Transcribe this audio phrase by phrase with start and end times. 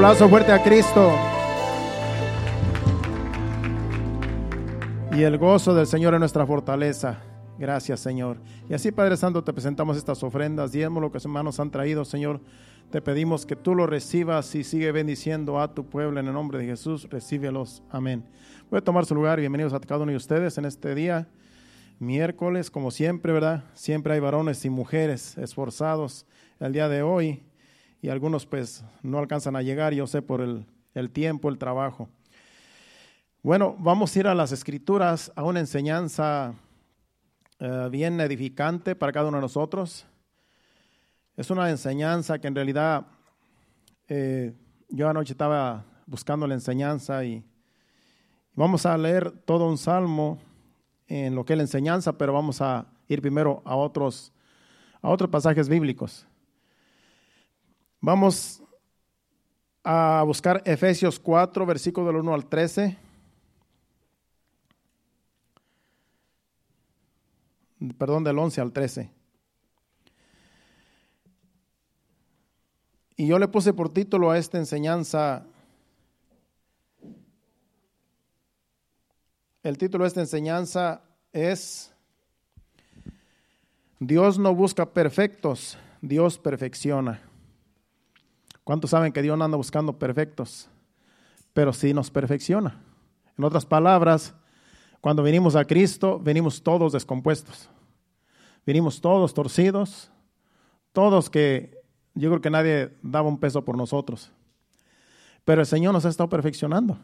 [0.00, 1.12] Aplauso fuerte a Cristo.
[5.12, 7.18] Y el gozo del Señor es nuestra fortaleza.
[7.58, 8.38] Gracias, Señor.
[8.70, 12.06] Y así, Padre Santo, te presentamos estas ofrendas, diezmo, lo que sus hermanos han traído,
[12.06, 12.40] Señor.
[12.90, 16.60] Te pedimos que tú lo recibas y sigue bendiciendo a tu pueblo en el nombre
[16.60, 17.06] de Jesús.
[17.10, 17.82] Recíbelos.
[17.90, 18.24] Amén.
[18.70, 21.28] Voy a tomar su lugar bienvenidos a cada uno de ustedes en este día,
[21.98, 23.64] miércoles, como siempre, ¿verdad?
[23.74, 26.24] Siempre hay varones y mujeres esforzados
[26.58, 27.42] el día de hoy
[28.02, 32.08] y algunos pues no alcanzan a llegar, yo sé, por el, el tiempo, el trabajo.
[33.42, 36.54] Bueno, vamos a ir a las escrituras, a una enseñanza
[37.58, 40.06] eh, bien edificante para cada uno de nosotros.
[41.36, 43.06] Es una enseñanza que en realidad
[44.08, 44.54] eh,
[44.88, 47.44] yo anoche estaba buscando la enseñanza y
[48.54, 50.38] vamos a leer todo un salmo
[51.06, 54.32] en lo que es la enseñanza, pero vamos a ir primero a otros,
[55.00, 56.26] a otros pasajes bíblicos.
[58.02, 58.62] Vamos
[59.84, 62.96] a buscar Efesios 4, versículo del 1 al 13.
[67.98, 69.10] Perdón, del 11 al 13.
[73.16, 75.46] Y yo le puse por título a esta enseñanza,
[79.62, 81.02] el título de esta enseñanza
[81.34, 81.94] es,
[83.98, 87.29] Dios no busca perfectos, Dios perfecciona.
[88.70, 90.68] ¿Cuántos saben que Dios no anda buscando perfectos?
[91.52, 92.80] Pero sí nos perfecciona.
[93.36, 94.32] En otras palabras,
[95.00, 97.68] cuando venimos a Cristo, venimos todos descompuestos.
[98.64, 100.12] Venimos todos torcidos,
[100.92, 101.82] todos que
[102.14, 104.30] yo creo que nadie daba un peso por nosotros.
[105.44, 106.96] Pero el Señor nos ha estado perfeccionando.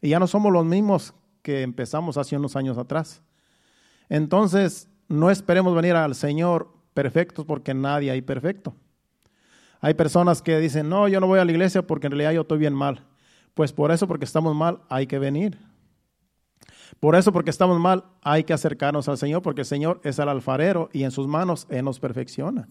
[0.00, 1.12] Y ya no somos los mismos
[1.42, 3.20] que empezamos hace unos años atrás.
[4.08, 8.74] Entonces, no esperemos venir al Señor perfectos porque nadie hay perfecto.
[9.80, 12.42] Hay personas que dicen, no, yo no voy a la iglesia porque en realidad yo
[12.42, 13.06] estoy bien mal.
[13.54, 15.58] Pues por eso, porque estamos mal, hay que venir.
[16.98, 20.28] Por eso, porque estamos mal, hay que acercarnos al Señor, porque el Señor es el
[20.28, 22.68] alfarero y en sus manos Él nos perfecciona.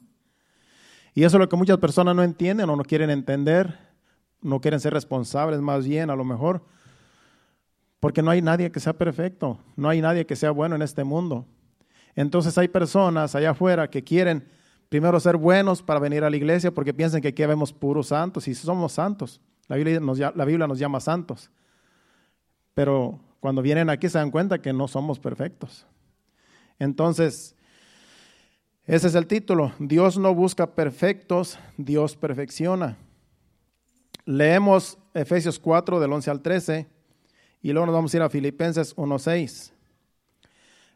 [1.16, 3.80] Y eso es lo que muchas personas no entienden o no quieren entender,
[4.42, 6.64] no quieren ser responsables más bien a lo mejor,
[8.00, 11.04] porque no hay nadie que sea perfecto, no hay nadie que sea bueno en este
[11.04, 11.46] mundo.
[12.16, 14.48] Entonces hay personas allá afuera que quieren
[14.90, 18.48] primero ser buenos para venir a la iglesia porque piensan que aquí vemos puros santos
[18.48, 19.40] y somos santos.
[19.68, 21.52] La Biblia, nos, llama santos.
[22.74, 25.86] Pero cuando vienen aquí se dan cuenta que no somos perfectos.
[26.80, 27.56] Entonces,
[28.86, 29.72] ese es el título.
[29.78, 32.98] Dios no busca perfectos, Dios perfecciona.
[34.26, 36.88] Leemos Efesios 4 del 11 al 13
[37.62, 39.72] y luego nos vamos a ir a Filipenses 1.6.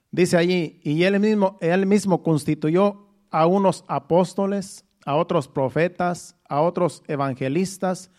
[0.10, 6.62] Dice allí, y él mismo, él mismo constituyó a unos apóstoles, a otros profetas, a
[6.62, 8.12] otros evangelistas,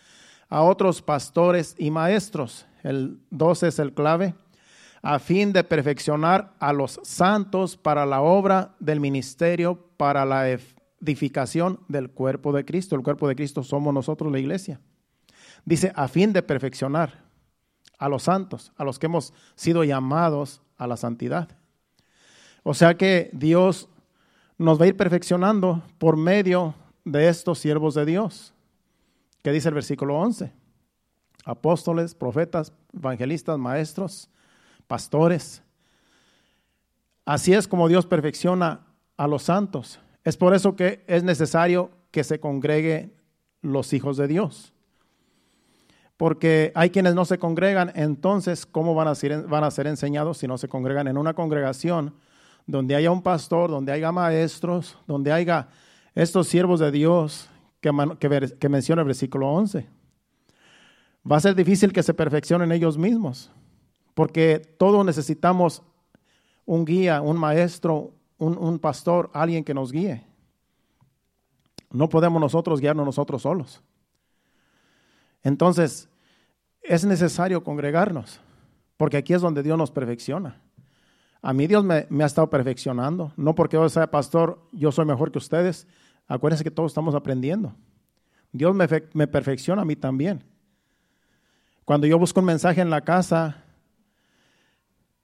[0.49, 2.67] a otros pastores y maestros.
[2.83, 4.35] El 12 es el clave.
[5.03, 11.79] A fin de perfeccionar a los santos para la obra del ministerio, para la edificación
[11.87, 12.97] del cuerpo de Cristo.
[12.97, 14.81] El cuerpo de Cristo somos nosotros, la iglesia.
[15.65, 17.23] Dice, a fin de perfeccionar
[17.99, 21.57] a los santos, a los que hemos sido llamados a la santidad.
[22.65, 23.89] O sea que Dios
[24.65, 26.75] nos va a ir perfeccionando por medio
[27.05, 28.55] de estos siervos de Dios.
[29.43, 30.53] ¿Qué dice el versículo 11?
[31.45, 34.31] Apóstoles, profetas, evangelistas, maestros,
[34.87, 35.63] pastores.
[37.25, 38.81] Así es como Dios perfecciona
[39.17, 40.01] a los santos.
[40.25, 43.13] Es por eso que es necesario que se congreguen
[43.61, 44.73] los hijos de Dios.
[46.17, 50.39] Porque hay quienes no se congregan, entonces, ¿cómo van a ser, van a ser enseñados
[50.39, 52.15] si no se congregan en una congregación?
[52.67, 55.69] Donde haya un pastor, donde haya maestros, donde haya
[56.15, 57.49] estos siervos de Dios
[57.81, 59.87] que, menciona el versículo 11.
[61.31, 63.51] Va a ser difícil que se perfeccionen ellos mismos,
[64.15, 65.83] porque todos necesitamos
[66.65, 70.25] un guía, un maestro, un, un pastor, alguien que nos guíe.
[71.91, 73.83] No podemos nosotros guiarnos nosotros solos.
[75.43, 76.09] Entonces,
[76.83, 78.41] es necesario congregarnos,
[78.97, 80.64] porque aquí es donde Dios nos perfecciona.
[81.47, 83.35] A mí Dios me, ha estado perfeccionando.
[83.37, 85.87] No porque yo sea pastor, yo soy mejor que ustedes.
[86.27, 87.75] Acuérdense que todos estamos aprendiendo.
[88.51, 90.43] Dios me, me perfecciona a mí también.
[91.85, 93.63] Cuando yo busco un mensaje en la casa,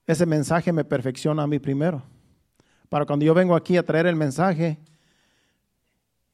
[0.05, 2.03] ese mensaje me perfecciona a mí primero.
[2.87, 4.77] Para cuando yo vengo aquí a traer el mensaje,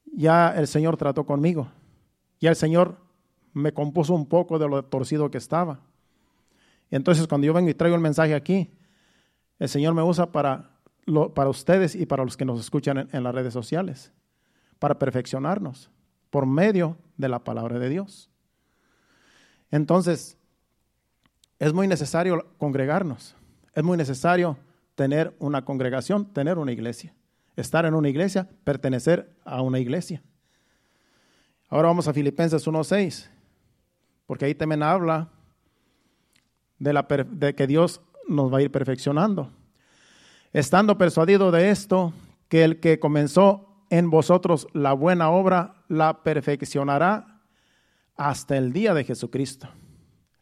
[0.04, 1.66] ya el Señor trató conmigo.
[2.40, 2.98] Ya el Señor
[3.54, 5.80] me compuso un poco de lo torcido que estaba.
[6.90, 8.70] Entonces cuando yo vengo y traigo el mensaje aquí,
[9.58, 10.70] el Señor me usa para,
[11.34, 14.12] para ustedes y para los que nos escuchan en, las redes sociales,
[14.78, 15.90] para perfeccionarnos
[16.30, 18.30] por medio de la palabra de Dios.
[19.70, 20.36] Entonces,
[21.58, 23.34] es muy necesario congregarnos,
[23.74, 24.56] es muy necesario
[24.94, 27.14] tener una congregación, tener una iglesia,
[27.56, 30.22] estar en una iglesia, pertenecer a una iglesia.
[31.68, 33.28] Ahora vamos a Filipenses 1.6,
[34.26, 35.28] porque ahí también habla
[36.78, 39.50] de, la, de que Dios nos va a ir perfeccionando.
[40.52, 42.12] Estando persuadido de esto,
[42.48, 47.42] que el que comenzó en vosotros la buena obra, la perfeccionará
[48.16, 49.68] hasta el día de Jesucristo,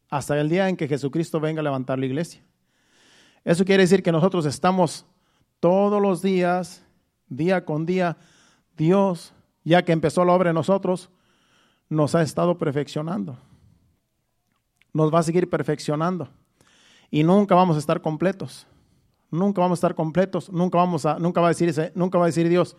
[0.08, 2.42] hasta el día en que Jesucristo venga a levantar la iglesia.
[3.44, 5.06] Eso quiere decir que nosotros estamos
[5.60, 6.84] todos los días,
[7.28, 8.16] día con día,
[8.76, 9.32] Dios,
[9.64, 11.10] ya que empezó la obra en nosotros,
[11.88, 13.38] nos ha estado perfeccionando.
[14.92, 16.28] Nos va a seguir perfeccionando.
[17.10, 18.66] Y nunca vamos a estar completos.
[19.30, 20.50] Nunca vamos a estar completos.
[20.50, 22.76] Nunca, vamos a, nunca, va a decir, nunca va a decir Dios,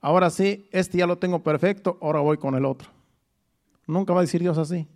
[0.00, 2.88] ahora sí, este ya lo tengo perfecto, ahora voy con el otro.
[3.86, 4.86] Nunca va a decir Dios así.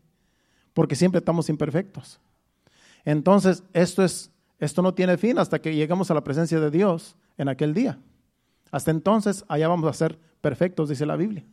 [0.75, 2.21] Porque siempre estamos imperfectos.
[3.05, 7.17] Entonces, esto, es, esto no tiene fin hasta que lleguemos a la presencia de Dios
[7.39, 7.99] en aquel día.
[8.71, 11.45] Hasta entonces, allá vamos a ser perfectos, dice la Biblia.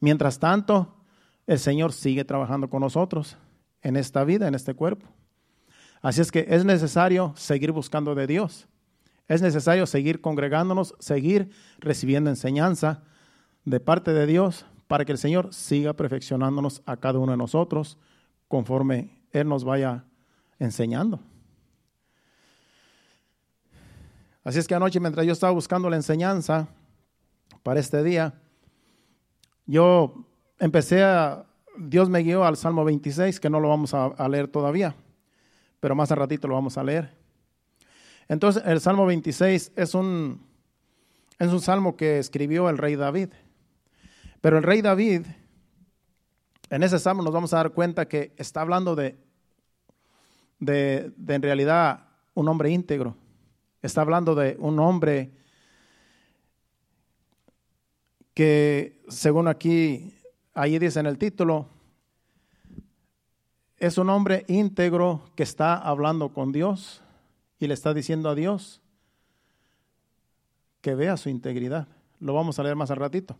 [0.00, 0.96] Mientras tanto,
[1.46, 3.36] el Señor sigue trabajando con nosotros
[3.82, 5.06] en esta vida, en este cuerpo.
[6.00, 8.66] Así es que es necesario seguir buscando de Dios.
[9.26, 13.02] Es necesario seguir congregándonos, seguir recibiendo enseñanza
[13.64, 17.98] de parte de Dios para que el Señor siga perfeccionándonos a cada uno de nosotros
[18.48, 20.04] conforme Él nos vaya
[20.58, 21.20] enseñando.
[24.42, 26.68] Así es que anoche mientras yo estaba buscando la enseñanza
[27.62, 28.32] para este día,
[29.66, 30.24] yo
[30.58, 31.44] empecé a,
[31.76, 34.94] Dios me guió al Salmo 26, que no lo vamos a, leer todavía,
[35.80, 37.16] pero más a ratito lo vamos a leer.
[38.28, 40.46] Entonces, el Salmo 26 es un,
[41.38, 43.30] es un salmo que escribió el rey David.
[44.40, 45.26] Pero el rey David,
[46.70, 49.16] en ese salmo nos vamos a dar cuenta que está hablando de,
[50.58, 53.16] de, de en realidad un hombre íntegro.
[53.80, 55.30] Está hablando de un hombre
[58.34, 60.14] que, según aquí,
[60.54, 61.68] ahí dice en el título,
[63.78, 67.02] es un hombre íntegro que está hablando con Dios
[67.58, 68.80] y le está diciendo a Dios
[70.80, 71.88] que vea su integridad.
[72.20, 73.36] Lo vamos a leer más al ratito.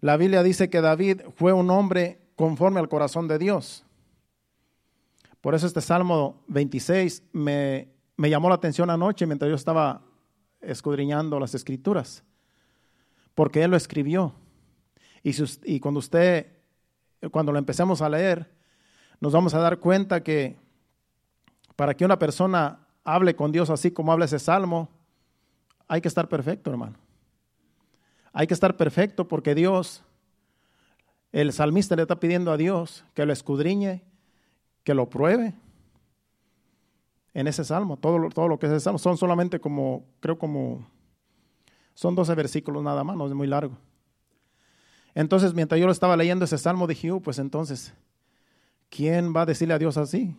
[0.00, 3.84] La Biblia dice que David fue un hombre conforme al corazón de Dios.
[5.40, 10.02] Por eso este Salmo 26 me, llamó la atención anoche mientras yo estaba
[10.60, 12.24] escudriñando las escrituras
[13.34, 14.34] porque Él lo escribió.
[15.22, 15.34] Y,
[15.64, 16.46] y cuando usted,
[17.30, 18.48] cuando lo empecemos a leer,
[19.20, 20.56] nos vamos a dar cuenta que
[21.76, 24.88] para que una persona hable con Dios así como habla ese salmo,
[25.88, 26.96] hay que estar perfecto, hermano.
[28.32, 30.02] Hay que estar perfecto porque Dios,
[31.32, 34.02] el salmista le está pidiendo a Dios que lo escudriñe,
[34.82, 35.54] que lo pruebe
[37.32, 37.96] en ese salmo.
[37.96, 40.86] Todo todo lo que es ese salmo son solamente como, creo como
[41.94, 43.76] son 12 versículos nada más, no es muy largo.
[45.14, 47.94] Entonces, mientras yo lo estaba leyendo ese salmo, dije, oh, pues entonces,
[48.94, 50.36] ¿quién va a decirle a Dios así?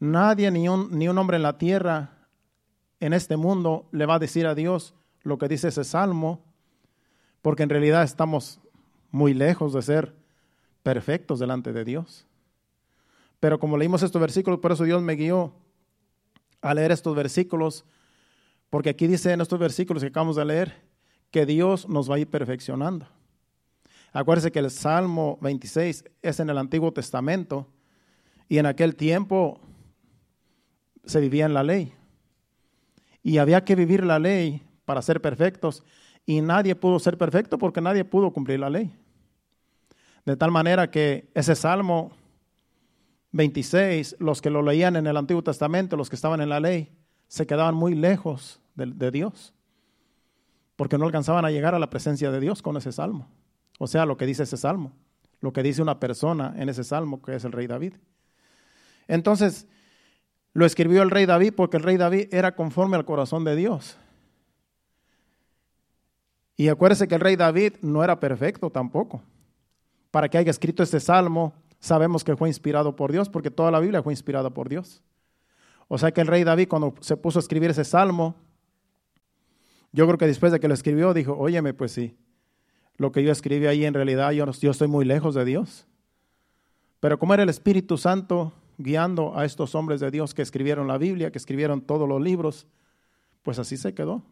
[0.00, 2.28] Nadie, ni un, ni un hombre en la tierra,
[3.00, 6.44] en este mundo, le va a decir a Dios lo que dice ese salmo,
[7.42, 8.60] porque en realidad estamos
[9.10, 10.14] muy lejos de ser
[10.82, 12.26] perfectos delante de Dios.
[13.40, 15.52] Pero como leímos estos versículos, por eso Dios me guió
[16.60, 17.84] a leer estos versículos
[18.70, 20.82] porque aquí dice en estos versículos que acabamos de leer
[21.30, 23.06] que Dios nos va a ir perfeccionando.
[24.12, 27.66] Acuérdense que el Salmo 26 es en el Antiguo Testamento
[28.48, 29.60] y en aquel tiempo
[31.04, 31.92] se vivía en la ley.
[33.22, 35.84] Y había que vivir la ley para ser perfectos
[36.24, 38.94] y nadie pudo ser perfecto porque nadie pudo cumplir la ley.
[40.24, 42.12] De tal manera que ese Salmo
[43.32, 46.92] 26, los que lo leían en el Antiguo Testamento, los que estaban en la ley,
[47.28, 49.54] se quedaban muy lejos de, Dios,
[50.76, 53.28] porque no alcanzaban a llegar a la presencia de Dios con ese salmo.
[53.78, 54.92] O sea, lo que dice ese salmo,
[55.40, 57.94] lo que dice una persona en ese salmo, que es el rey David.
[59.06, 59.66] Entonces,
[60.52, 63.96] lo escribió el rey David porque el rey David era conforme al corazón de Dios.
[66.56, 69.22] Y acuérdese que el rey David no era perfecto tampoco.
[70.10, 73.78] Para que haya escrito este salmo, sabemos que fue inspirado por Dios, porque toda la
[73.78, 75.02] Biblia fue inspirada por Dios.
[75.86, 78.34] O sea que el rey David cuando se puso a escribir ese salmo,
[79.92, 82.16] yo creo que después de que lo escribió dijo, óyeme, pues sí,
[82.98, 85.86] lo que yo escribí ahí en realidad yo, yo estoy muy lejos de Dios.
[87.00, 90.98] Pero como era el Espíritu Santo guiando a estos hombres de Dios que escribieron la
[90.98, 92.66] Biblia, que escribieron todos los libros,
[93.42, 94.22] pues así se quedó.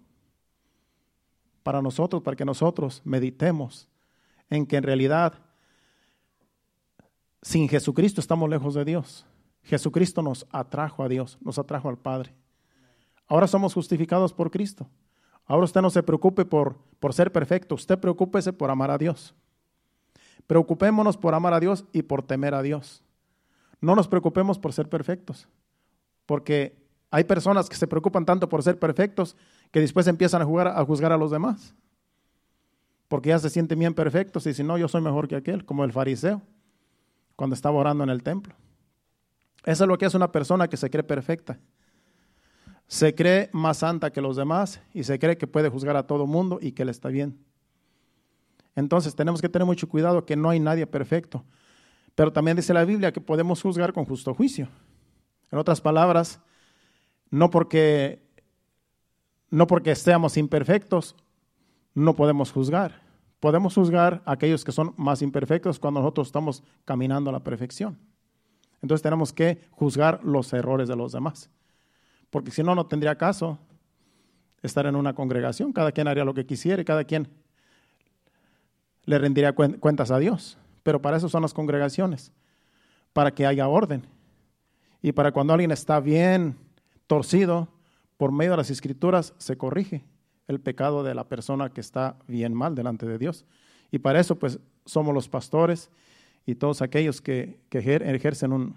[1.63, 3.89] Para nosotros, para que nosotros meditemos
[4.51, 5.35] en que en realidad
[7.43, 9.27] sin Jesucristo estamos lejos de Dios.
[9.63, 12.35] Jesucristo nos atrajo a Dios, nos atrajo al Padre.
[13.29, 14.89] Ahora somos justificados por Cristo.
[15.47, 19.35] Ahora usted no se preocupe por, por ser perfecto, usted preocúpese por amar a Dios.
[20.47, 23.03] Preocupémonos por amar a Dios y por temer a Dios.
[23.81, 25.49] No nos preocupemos por ser perfectos,
[26.25, 26.77] porque
[27.11, 29.37] hay personas que se preocupan tanto por ser perfectos
[29.71, 31.75] que después empiezan a, jugar, a juzgar a los demás,
[33.09, 35.85] porque ya se sienten bien perfectos y si no, yo soy mejor que aquel, como
[35.85, 36.43] el fariseo,
[37.37, 38.55] cuando estaba orando en el templo.
[39.65, 41.59] Eso es lo que es una persona que se cree perfecta.
[42.87, 46.27] Se cree más santa que los demás y se cree que puede juzgar a todo
[46.27, 47.39] mundo y que le está bien.
[48.77, 51.45] Entonces tenemos que tener mucho cuidado que no hay nadie perfecto.
[52.15, 54.69] Pero también dice la Biblia que podemos juzgar con justo juicio.
[55.51, 56.41] En otras palabras,
[57.31, 58.23] no porque,
[59.51, 61.17] no porque seamos imperfectos,
[61.95, 63.03] no podemos juzgar.
[63.41, 67.99] Podemos juzgar a aquellos que son más imperfectos cuando nosotros estamos caminando a la perfección.
[68.83, 71.51] Entonces tenemos que juzgar los errores de los demás.
[72.31, 73.59] Porque si no, no tendría caso
[74.63, 75.73] estar en una congregación.
[75.73, 77.29] Cada quien haría lo que quisiera y cada quien
[79.05, 80.59] le rendiría cuentas a Dios.
[80.83, 82.33] Pero para eso son las congregaciones,
[83.13, 84.05] para que haya orden.
[85.03, 86.57] Y para cuando alguien está bien
[87.07, 87.69] torcido,
[88.17, 90.05] por medio de las escrituras se corrige
[90.49, 93.45] el pecado de la persona que está bien mal delante de Dios.
[93.91, 95.91] Y para eso pues somos los pastores
[96.45, 98.77] y todos aquellos que, ejercen un,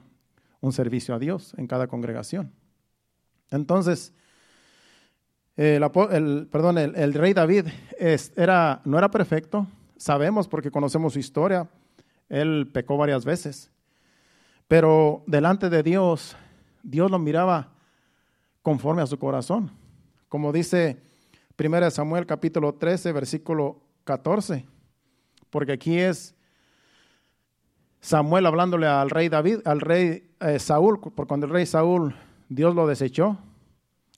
[0.71, 2.51] servicio a Dios en cada congregación.
[3.51, 4.13] Entonces,
[5.55, 11.69] el, perdón, el, rey David era, no era perfecto, sabemos porque conocemos su historia,
[12.29, 13.69] él pecó varias veces,
[14.67, 16.37] pero delante de Dios,
[16.83, 17.73] Dios lo miraba
[18.61, 19.71] conforme a su corazón.
[20.29, 21.01] Como dice
[21.57, 24.65] 1 Samuel capítulo 13, versículo 14,
[25.49, 26.35] porque aquí es
[27.99, 32.15] Samuel hablándole al rey David, al rey eh, Saúl, por cuando el rey Saúl,
[32.49, 33.37] Dios lo desechó.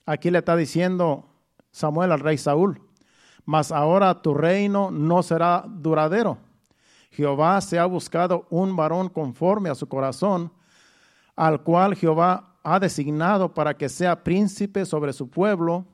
[0.05, 1.25] Aquí le está diciendo
[1.71, 2.81] Samuel al rey Saúl,
[3.45, 6.37] mas ahora tu reino no será duradero.
[7.11, 10.51] Jehová se ha buscado un varón conforme a su corazón,
[11.35, 15.85] al cual Jehová ha designado para que sea príncipe sobre su pueblo,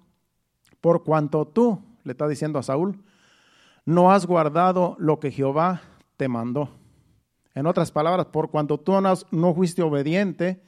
[0.80, 3.04] por cuanto tú, le está diciendo a Saúl,
[3.84, 5.82] no has guardado lo que Jehová
[6.18, 6.70] te mandó.
[7.56, 8.94] En otras palabras, por cuanto tú
[9.32, 10.62] no fuiste obediente,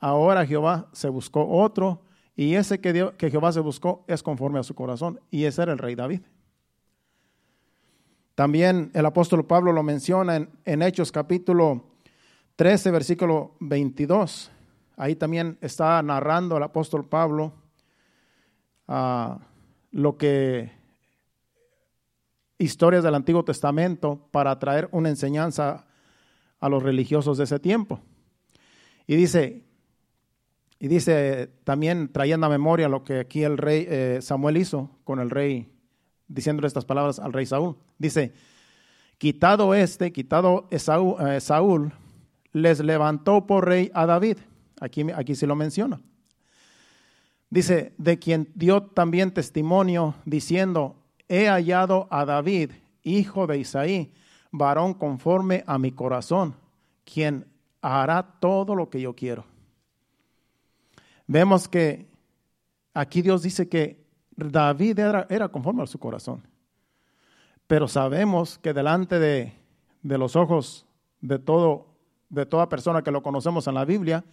[0.00, 2.02] ahora Jehová se buscó otro,
[2.34, 5.78] y ese que, Jehová se buscó es conforme a su corazón, y ese era el
[5.78, 6.22] rey David.
[8.34, 11.84] También el apóstol Pablo lo menciona en, en Hechos capítulo
[12.56, 14.50] 13, versículo 22.
[14.96, 17.52] Ahí también está narrando el apóstol Pablo
[18.88, 19.38] ah,
[19.92, 20.70] lo que
[22.58, 25.86] historias del Antiguo Testamento para traer una enseñanza
[26.60, 28.00] a los religiosos de ese tiempo.
[29.06, 29.64] Y dice,
[30.80, 35.20] y dice también trayendo a memoria lo que aquí el rey eh, Samuel hizo con
[35.20, 35.70] el rey,
[36.26, 37.76] diciéndole estas palabras al rey Saúl.
[37.98, 38.32] Dice,
[39.18, 41.92] quitado este, quitado eh, Saúl,
[42.52, 44.38] les levantó por rey a David
[44.80, 46.00] Aquí, aquí se lo menciona.
[47.50, 50.96] Dice, de quien dio también testimonio diciendo,
[51.28, 52.70] he hallado a David,
[53.02, 54.12] hijo de Isaí,
[54.50, 56.54] varón conforme a mi corazón,
[57.04, 57.46] quien
[57.82, 59.44] hará todo lo que yo quiero.
[61.30, 62.08] Vemos que
[62.92, 66.42] aquí Dios dice que David era, era conforme a su corazón.
[67.68, 69.52] Pero sabemos que delante de,
[70.02, 70.88] de los ojos
[71.20, 71.86] de, todo,
[72.30, 74.24] de toda persona que lo conocemos en la Biblia,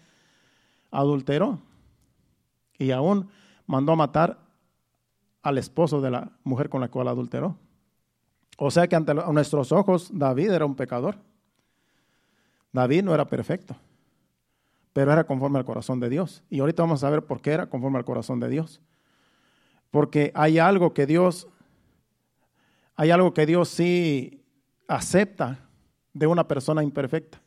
[0.90, 1.60] adulteró
[2.80, 3.30] y aún
[3.68, 4.40] mandó a matar
[5.44, 7.60] al esposo de la mujer con la cual adulteró.
[8.58, 11.18] O sea que ante nuestros ojos David era un pecador.
[12.72, 13.76] David no era perfecto,
[14.98, 16.42] pero era conforme al corazón de Dios.
[16.50, 18.82] Y ahorita vamos a ver por qué era conforme al corazón de Dios.
[19.92, 21.48] Porque hay algo que Dios,
[22.96, 24.44] hay algo que Dios sí
[24.88, 25.60] acepta
[26.14, 27.40] de una persona imperfecta.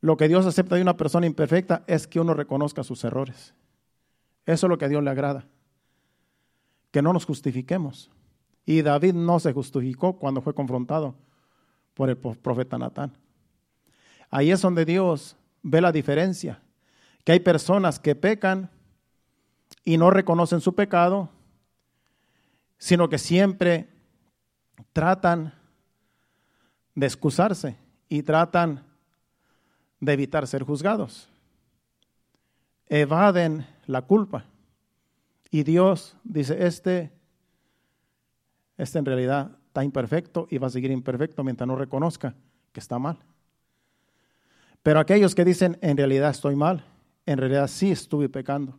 [0.00, 3.52] Lo que Dios acepta de una persona imperfecta es que uno reconozca sus errores.
[4.46, 5.46] Eso es lo que a Dios le agrada.
[6.92, 8.10] Que no nos justifiquemos.
[8.64, 11.14] Y David no se justificó cuando fue confrontado
[11.92, 13.18] por el profeta Natán.
[14.30, 16.60] Ahí es donde Dios ve la diferencia.
[17.24, 18.70] Que hay personas que pecan
[19.84, 21.30] y no reconocen su pecado,
[22.78, 23.88] sino que siempre
[24.92, 25.54] tratan
[26.94, 27.76] de excusarse
[28.08, 28.84] y tratan
[30.00, 31.28] de evitar ser juzgados.
[32.88, 34.44] Evaden la culpa.
[35.50, 37.12] Y Dios dice, este,
[38.76, 42.34] este en realidad está imperfecto y va a seguir imperfecto mientras no reconozca
[42.72, 43.18] que está mal.
[44.82, 46.84] Pero aquellos que dicen, en realidad estoy mal,
[47.26, 48.78] en realidad sí estuve pecando.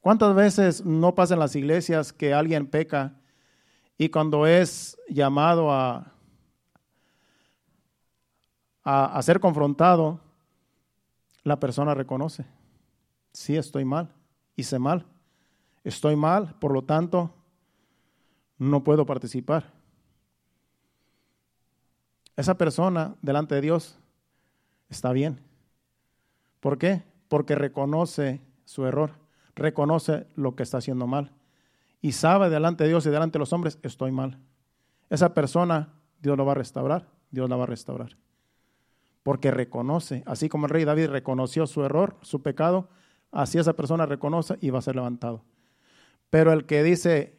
[0.00, 3.14] ¿Cuántas veces no pasa en las iglesias que alguien peca
[3.96, 6.12] y cuando es llamado a,
[8.82, 10.20] a, ser confrontado,
[11.44, 12.44] la persona reconoce,
[13.32, 14.12] sí estoy mal,
[14.56, 15.06] hice mal,
[15.84, 17.32] estoy mal, por lo tanto,
[18.58, 19.72] no puedo participar.
[22.36, 23.98] Esa persona delante de Dios
[24.92, 25.40] está bien.
[26.60, 27.02] ¿Por qué?
[27.28, 29.12] Porque reconoce su error,
[29.56, 31.32] reconoce lo que está haciendo mal
[32.00, 34.38] y sabe delante de Dios y delante de los hombres, estoy mal.
[35.08, 38.18] Esa persona, Dios lo va a restaurar, Dios la va a restaurar.
[39.22, 42.88] Porque reconoce, así como el rey David reconoció su error, su pecado,
[43.30, 45.44] así esa persona reconoce y va a ser levantado.
[46.28, 47.38] Pero el que dice,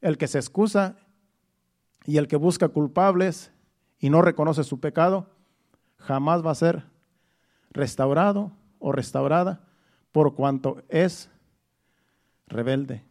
[0.00, 0.96] el que se excusa
[2.04, 3.52] y el que busca culpables
[4.00, 5.30] y no reconoce su pecado,
[5.98, 6.89] jamás va a ser
[7.70, 9.60] restaurado o restaurada
[10.12, 11.30] por cuanto es
[12.46, 13.04] rebelde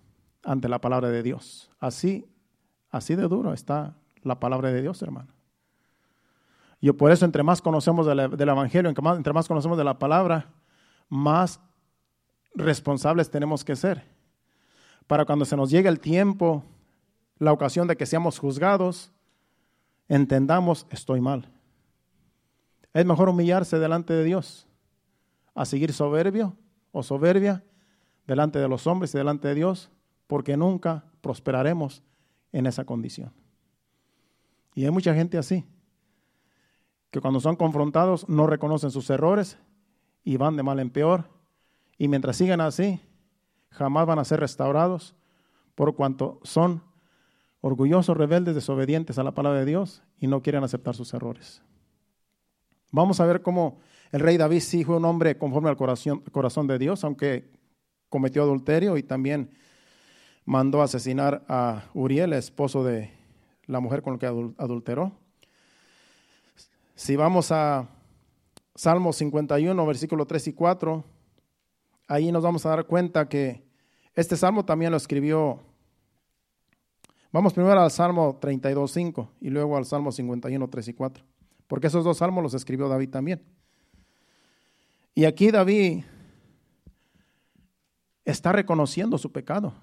[0.44, 1.72] ante la palabra de Dios.
[1.80, 2.28] Así,
[2.90, 5.34] así de duro está la palabra de Dios, hermano.
[6.82, 10.48] Y por eso, entre más conocemos del, Evangelio, entre más conocemos de la palabra,
[11.10, 11.60] más
[12.56, 14.06] responsables tenemos que ser.
[15.08, 16.64] Para cuando se nos llegue el tiempo,
[17.38, 19.12] la ocasión de que seamos juzgados,
[20.08, 21.50] entendamos, estoy mal.
[22.94, 24.68] Es mejor humillarse delante de Dios
[25.54, 26.56] a seguir soberbio
[26.92, 27.64] o soberbia
[28.26, 29.92] delante de los hombres y delante de Dios,
[30.28, 32.04] porque nunca prosperaremos
[32.52, 33.34] en esa condición.
[34.76, 35.66] Y hay mucha gente así,
[37.12, 39.58] que cuando son confrontados no reconocen sus errores
[40.24, 41.26] y van de mal en peor,
[41.98, 43.02] y mientras sigan así,
[43.72, 45.16] jamás van a ser restaurados
[45.76, 46.84] por cuanto son
[47.62, 51.64] orgullosos, rebeldes, desobedientes a la palabra de Dios y no quieren aceptar sus errores.
[52.92, 53.80] Vamos a ver cómo
[54.12, 57.50] el rey David sí fue un hombre conforme al corazón, corazón de Dios, aunque
[58.10, 59.52] cometió adulterio y también
[60.46, 63.12] mandó asesinar a Uriel, esposo de
[63.66, 65.12] la mujer con la que adulteró.
[66.96, 67.88] Si vamos a
[68.76, 71.04] Salmo 51, versículo 3 y 4,
[72.08, 73.64] ahí nos vamos a dar cuenta que
[74.16, 75.62] este salmo también lo escribió
[77.32, 81.24] Vamos primero al Salmo 32, 5 y luego al Salmo 51, 3 y 4,
[81.70, 83.44] porque esos dos salmos los escribió David también.
[85.14, 86.04] Y aquí David
[88.26, 89.74] está reconociendo su pecado.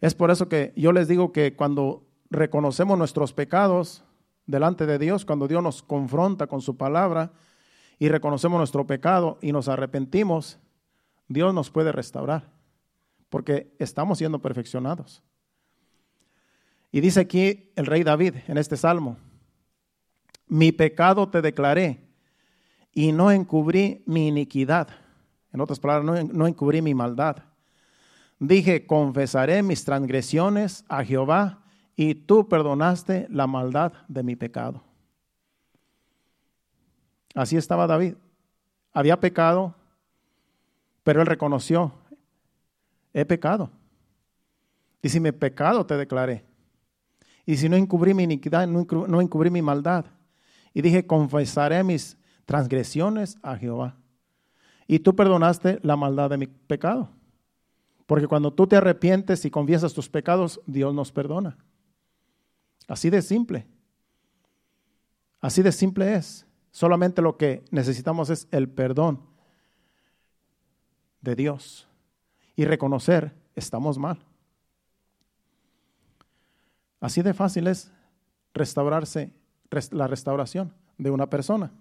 [0.00, 4.02] Es por eso que yo les digo que cuando reconocemos nuestros pecados
[4.46, 7.32] delante de Dios, cuando Dios nos confronta con su palabra
[7.98, 10.58] y reconocemos nuestro pecado y nos arrepentimos,
[11.28, 12.50] Dios nos puede restaurar,
[13.28, 15.22] porque estamos siendo perfeccionados.
[16.90, 19.18] Y dice aquí el rey David en este salmo,
[20.46, 22.00] mi pecado te declaré
[22.92, 24.88] y no encubrí mi iniquidad.
[25.52, 27.36] En otras palabras, no, encubrí mi maldad.
[28.38, 31.62] Dije, confesaré mis transgresiones a Jehová
[31.94, 34.82] y tú perdonaste la maldad de mi pecado.
[37.34, 38.14] Así estaba David.
[38.92, 39.74] Había pecado,
[41.02, 41.92] pero él reconoció,
[43.12, 43.70] he pecado.
[45.00, 46.44] Y si mi pecado te declaré.
[47.46, 50.04] Y si no encubrí mi iniquidad, no encubrí mi maldad.
[50.74, 53.96] Y dije, confesaré mis transgresiones a Jehová.
[54.86, 57.10] Y tú perdonaste la maldad de mi pecado.
[58.06, 61.56] Porque cuando tú te arrepientes y confiesas tus pecados, Dios nos perdona.
[62.88, 63.66] Así de simple.
[65.40, 66.46] Así de simple es.
[66.70, 69.20] Solamente lo que necesitamos es el perdón
[71.20, 71.88] de Dios
[72.56, 74.18] y reconocer estamos mal.
[77.00, 77.90] Así de fácil es
[78.54, 79.32] restaurarse,
[79.90, 81.72] la restauración de una persona.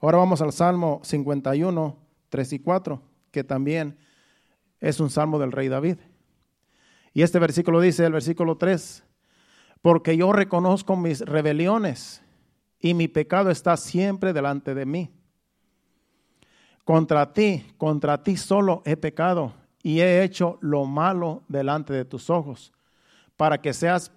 [0.00, 1.96] Ahora vamos al Salmo 51,
[2.28, 3.98] 3 y 4, que también
[4.80, 5.98] es un salmo del rey David.
[7.14, 9.04] Y este versículo dice, el versículo 3,
[9.80, 12.22] porque yo reconozco mis rebeliones
[12.80, 15.10] y mi pecado está siempre delante de mí.
[16.84, 22.30] Contra ti, contra ti solo he pecado y he hecho lo malo delante de tus
[22.30, 22.72] ojos,
[23.36, 24.10] para que seas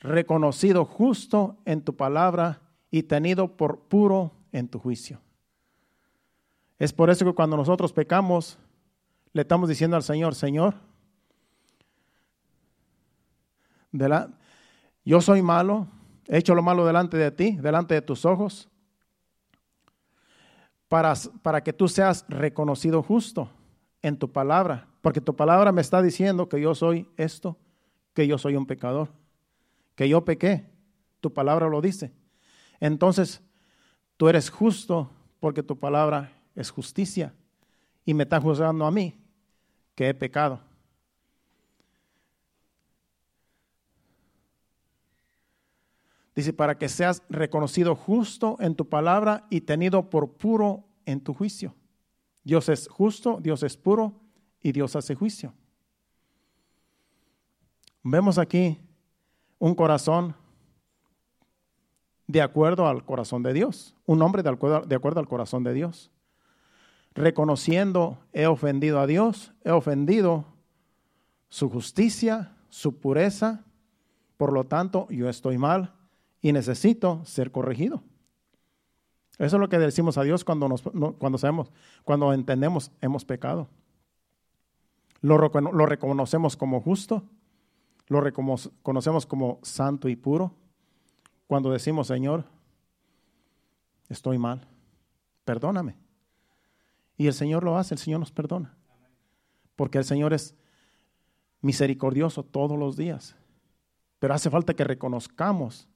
[0.00, 5.20] reconocido justo en tu palabra y tenido por puro en tu juicio.
[6.78, 8.58] Es por eso que cuando nosotros pecamos,
[9.32, 10.74] le estamos diciendo al Señor, Señor,
[15.04, 15.86] yo soy malo,
[16.28, 18.68] he hecho lo malo delante de ti, delante de tus ojos,
[20.88, 23.50] para, para que tú seas reconocido justo
[24.02, 27.56] en tu palabra, porque tu palabra me está diciendo que yo soy esto,
[28.14, 29.08] que yo soy un pecador,
[29.96, 30.70] que yo pequé,
[31.20, 32.12] tu palabra lo dice.
[32.78, 33.42] Entonces,
[34.16, 37.34] tú eres justo porque tu palabra es justicia
[38.04, 39.18] y me está juzgando a mí
[39.94, 40.60] que he pecado.
[46.34, 51.32] Dice, para que seas reconocido justo en tu palabra y tenido por puro en tu
[51.32, 51.74] juicio.
[52.44, 54.20] Dios es justo, Dios es puro
[54.60, 55.54] y Dios hace juicio.
[58.02, 58.78] Vemos aquí
[59.58, 60.34] un corazón
[62.26, 65.72] de acuerdo al corazón de Dios, un hombre de acuerdo, de acuerdo al corazón de
[65.72, 66.10] Dios.
[67.14, 70.44] Reconociendo, he ofendido a Dios, he ofendido
[71.48, 73.64] su justicia, su pureza,
[74.36, 75.94] por lo tanto yo estoy mal
[76.42, 78.02] y necesito ser corregido.
[79.38, 80.82] Eso es lo que decimos a Dios cuando, nos,
[81.18, 81.70] cuando sabemos,
[82.04, 83.68] cuando entendemos hemos pecado.
[85.20, 87.24] Lo, lo reconocemos como justo,
[88.08, 90.54] lo reconocemos como santo y puro.
[91.46, 92.44] Cuando decimos, Señor,
[94.08, 94.66] estoy mal,
[95.44, 95.96] perdóname.
[97.16, 98.76] Y el Señor lo hace, el Señor nos perdona.
[99.74, 100.54] Porque el Señor es
[101.60, 103.36] misericordioso todos los días.
[104.18, 105.88] Pero hace falta que reconozcamos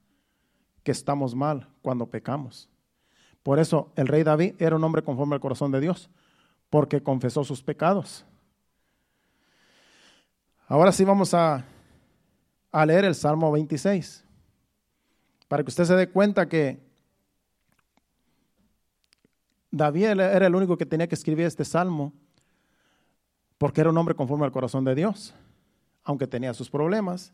[0.83, 2.69] que estamos mal cuando pecamos.
[3.43, 6.11] Por eso el rey David era un hombre conforme al corazón de Dios,
[6.69, 8.25] porque confesó sus pecados.
[10.67, 11.65] Ahora sí vamos a,
[12.73, 14.25] a leer el Salmo 26,
[15.49, 16.79] para que usted se dé cuenta que
[19.71, 22.13] David era el único que tenía que escribir este salmo,
[23.59, 25.35] porque era un hombre conforme al corazón de Dios,
[26.03, 27.33] aunque tenía sus problemas.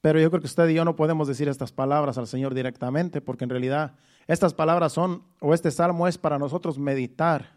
[0.00, 3.20] Pero yo creo que usted y yo no podemos decir estas palabras al Señor directamente,
[3.20, 3.94] porque en realidad
[4.26, 7.52] estas palabras son, o este salmo es para nosotros meditar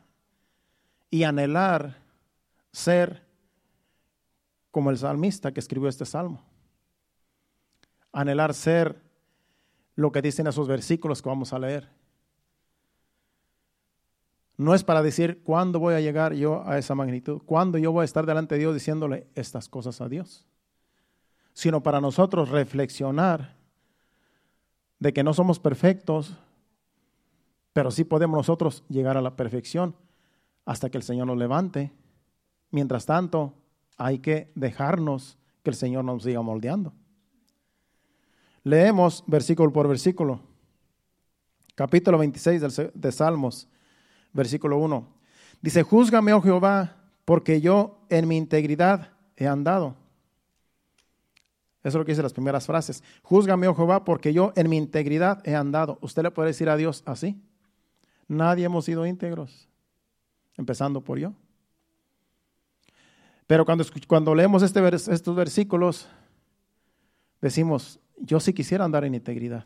[1.10, 1.98] y anhelar
[2.72, 3.23] ser
[4.74, 6.44] como el salmista que escribió este salmo.
[8.12, 9.02] Anhelar ser
[9.96, 11.90] lo que dicen esos versículos que vamos a leer.
[14.58, 18.02] No es para decir cuándo voy a llegar yo a esa magnitud, cuándo yo voy
[18.02, 20.46] a estar delante de Dios diciéndole estas cosas a Dios
[21.54, 23.56] sino para nosotros reflexionar
[25.00, 26.36] de que no somos perfectos,
[27.74, 29.96] pero sí podemos nosotros llegar a la perfección
[30.66, 31.92] hasta que el Señor nos levante.
[32.72, 33.54] Mientras tanto,
[33.98, 36.94] hay que dejarnos que el Señor nos siga moldeando.
[38.64, 40.40] Leemos versículo por versículo.
[41.76, 42.62] Capítulo 26
[42.94, 43.68] de Salmos,
[44.32, 45.08] versículo 1.
[45.62, 49.96] Dice, júzgame, oh Jehová, porque yo en mi integridad he andado.
[51.80, 53.04] Eso es lo que dice las primeras frases.
[53.24, 55.98] Júzgame, oh Jehová, porque yo en mi integridad he andado.
[56.02, 57.42] ¿Usted le puede decir a Dios así?
[58.28, 59.68] Nadie hemos sido íntegros,
[60.56, 61.34] empezando por yo.
[63.48, 66.08] Pero cuando, cuando leemos este estos versículos,
[67.42, 69.66] decimos, yo sí quisiera andar en integridad.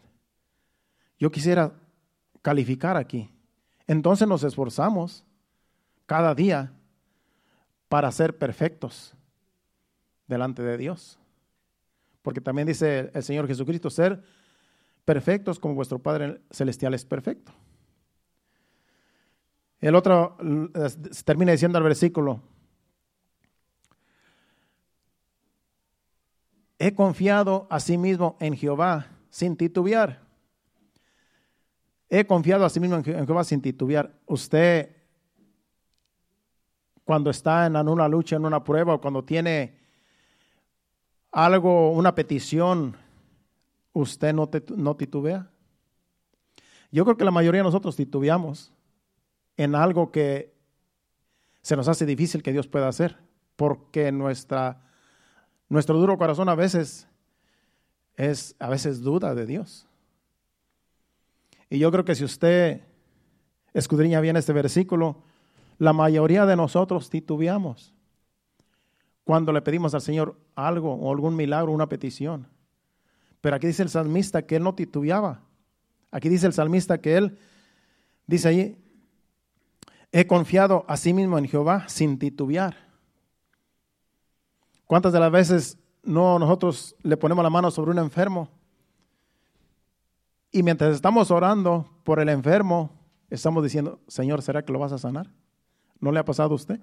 [1.20, 1.74] Yo quisiera
[2.42, 3.30] calificar aquí.
[3.86, 5.24] Entonces nos esforzamos
[6.06, 6.74] cada día
[7.90, 9.14] para ser perfectos
[10.28, 11.20] delante de Dios.
[12.22, 14.22] Porque también dice el Señor Jesucristo, ser
[15.06, 17.54] perfectos como vuestro Padre Celestial es perfecto.
[19.80, 20.38] El otro
[21.24, 22.42] termina diciendo al versículo,
[26.80, 30.22] he confiado a sí mismo en Jehová sin titubear.
[32.10, 34.14] He confiado a sí mismo en Jehová sin titubear.
[34.26, 34.96] Usted,
[37.04, 39.78] cuando está en una lucha, en una prueba, o cuando tiene
[41.32, 42.96] algo, una petición,
[43.94, 45.50] usted no, no titubea.
[46.92, 48.72] Yo creo que la mayoría de nosotros titubeamos
[49.58, 50.56] en algo que
[51.62, 53.18] se nos hace difícil que Dios pueda hacer,
[53.58, 54.87] porque nuestra,
[55.70, 57.08] nuestro duro corazón a veces
[58.16, 59.88] es, a veces duda de Dios.
[61.70, 62.82] Y yo creo que si usted
[63.74, 65.24] escudriña bien este versículo,
[65.78, 67.94] la mayoría de nosotros titubeamos
[69.24, 72.48] cuando le pedimos al Señor algo o algún milagro, una petición.
[73.42, 75.42] Pero aquí dice el salmista que él no titubeaba.
[76.12, 77.38] Aquí dice el salmista que él,
[78.26, 78.78] dice ahí,
[80.14, 82.87] he confiado a sí mismo en Jehová sin titubear.
[84.88, 88.50] ¿Cuántas de las veces no nosotros le ponemos la mano sobre un enfermo?
[90.50, 92.90] Y mientras estamos orando por el enfermo,
[93.30, 95.30] estamos diciendo, Señor, ¿será que lo vas a sanar?
[96.00, 96.80] ¿No le ha pasado a usted?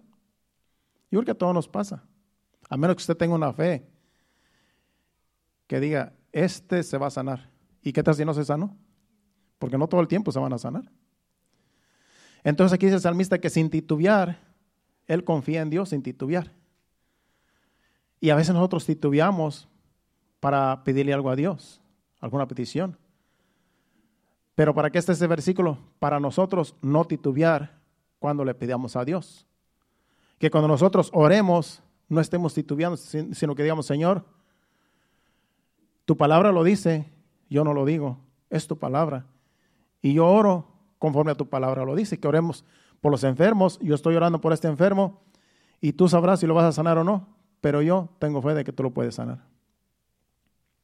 [1.10, 2.04] Yo creo que a todos nos pasa.
[2.68, 3.86] A menos que usted tenga una fe
[5.66, 7.50] que diga, este se va a sanar.
[7.82, 8.76] ¿Y qué tal si no se sanó?
[9.58, 10.90] Porque no todo el tiempo se van a sanar.
[12.42, 14.38] Entonces aquí dice el salmista que sin titubear,
[15.06, 16.52] él confía en Dios sin titubear.
[18.24, 19.68] Y a veces nosotros titubeamos
[20.40, 21.82] para pedirle algo a Dios,
[22.20, 22.96] alguna petición.
[24.54, 25.76] Pero ¿para qué está ese versículo?
[25.98, 27.82] Para nosotros no titubear
[28.18, 29.46] cuando le pidamos a Dios.
[30.38, 34.24] Que cuando nosotros oremos, no estemos titubeando, sino que digamos, Señor,
[36.06, 37.12] tu palabra lo dice,
[37.50, 39.26] yo no lo digo, es tu palabra.
[40.00, 40.66] Y yo oro
[40.98, 42.64] conforme a tu palabra lo dice, que oremos
[43.02, 45.20] por los enfermos, yo estoy orando por este enfermo
[45.78, 48.62] y tú sabrás si lo vas a sanar o no, pero yo tengo fe de
[48.62, 49.42] que tú lo puedes sanar.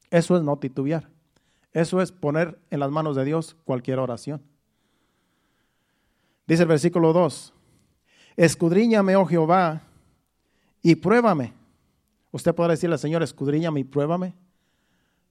[0.09, 1.07] Eso es no titubear.
[1.73, 4.41] Eso es poner en las manos de Dios cualquier oración.
[6.47, 7.53] Dice el versículo 2,
[8.35, 9.83] escudriñame, oh Jehová,
[10.81, 11.53] y pruébame.
[12.31, 14.33] Usted podrá decirle, Señor, escudriñame y pruébame.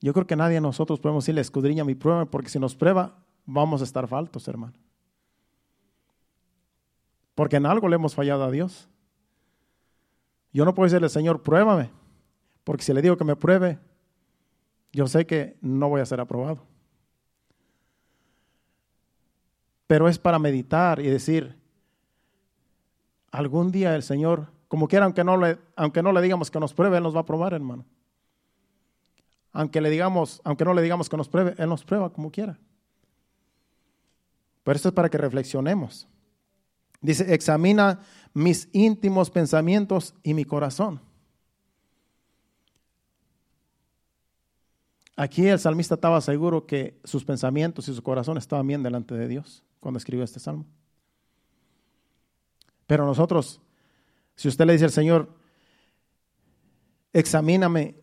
[0.01, 3.19] Yo creo que nadie de nosotros podemos decirle, escudriñame y pruébame, porque si nos prueba,
[3.45, 4.75] vamos a estar faltos, hermano.
[7.35, 8.89] Porque en algo le hemos fallado a Dios.
[10.53, 11.91] Yo no puedo decirle, Señor, pruébame,
[12.65, 13.79] porque si le digo que me pruebe,
[14.93, 16.63] yo sé que no voy a ser aprobado.
[19.87, 21.57] Pero es para meditar y decir,
[23.31, 26.75] algún día el Señor, como quiera, aunque no le, aunque no le digamos que nos
[26.75, 27.85] pruebe, Él nos va a probar, hermano.
[29.53, 32.59] Aunque le digamos, aunque no le digamos que nos pruebe, Él nos prueba como quiera.
[34.63, 36.07] Pero esto es para que reflexionemos.
[37.01, 38.01] Dice, examina
[38.33, 41.01] mis íntimos pensamientos y mi corazón.
[45.17, 49.29] Aquí el salmista estaba seguro que sus pensamientos y su corazón estaban bien delante de
[49.29, 50.65] Dios cuando escribió este salmo.
[52.87, 53.61] Pero nosotros,
[54.35, 55.29] si usted le dice al Señor,
[57.13, 57.97] examíname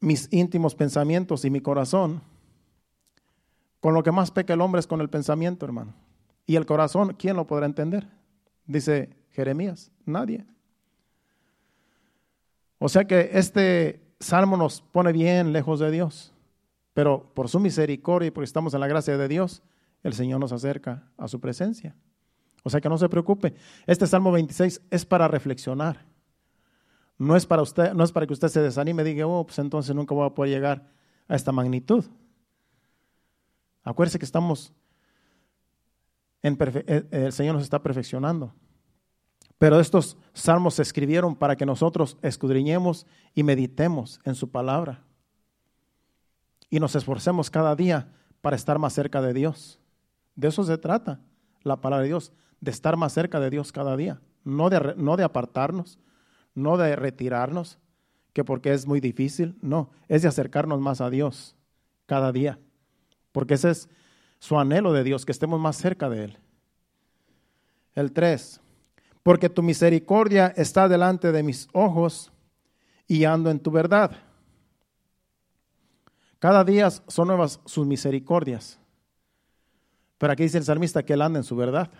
[0.00, 2.22] mis íntimos pensamientos y mi corazón,
[3.80, 5.94] con lo que más peca el hombre es con el pensamiento, hermano.
[6.46, 8.08] Y el corazón, ¿quién lo podrá entender?
[8.64, 10.46] Dice Jeremías, nadie.
[12.78, 16.32] O sea que este salmo nos pone bien lejos de Dios,
[16.94, 19.62] pero por su misericordia y porque estamos en la gracia de Dios,
[20.02, 21.94] el Señor nos acerca a su presencia.
[22.62, 23.54] O sea que no se preocupe.
[23.86, 26.06] Este Salmo 26 es para reflexionar.
[27.18, 29.58] No es para usted, no es para que usted se desanime y diga, oh, pues
[29.58, 30.90] entonces nunca voy a poder llegar
[31.28, 32.06] a esta magnitud.
[33.84, 34.72] Acuérdese que estamos
[36.42, 38.54] en eh, el Señor nos está perfeccionando.
[39.58, 45.02] Pero estos salmos se escribieron para que nosotros escudriñemos y meditemos en su palabra.
[46.68, 49.80] Y nos esforcemos cada día para estar más cerca de Dios.
[50.34, 51.20] De eso se trata
[51.62, 54.20] la palabra de Dios, de estar más cerca de Dios cada día.
[54.44, 55.98] No de, no de apartarnos,
[56.54, 57.78] no de retirarnos,
[58.32, 61.56] que porque es muy difícil, no, es de acercarnos más a Dios
[62.04, 62.58] cada día.
[63.32, 63.88] Porque ese es
[64.38, 66.38] su anhelo de Dios, que estemos más cerca de Él.
[67.94, 68.60] El 3.
[69.26, 72.30] Porque tu misericordia está delante de mis ojos
[73.08, 74.12] y ando en tu verdad.
[76.38, 78.78] Cada día son nuevas sus misericordias.
[80.16, 81.90] Pero aquí dice el salmista que él anda en su verdad.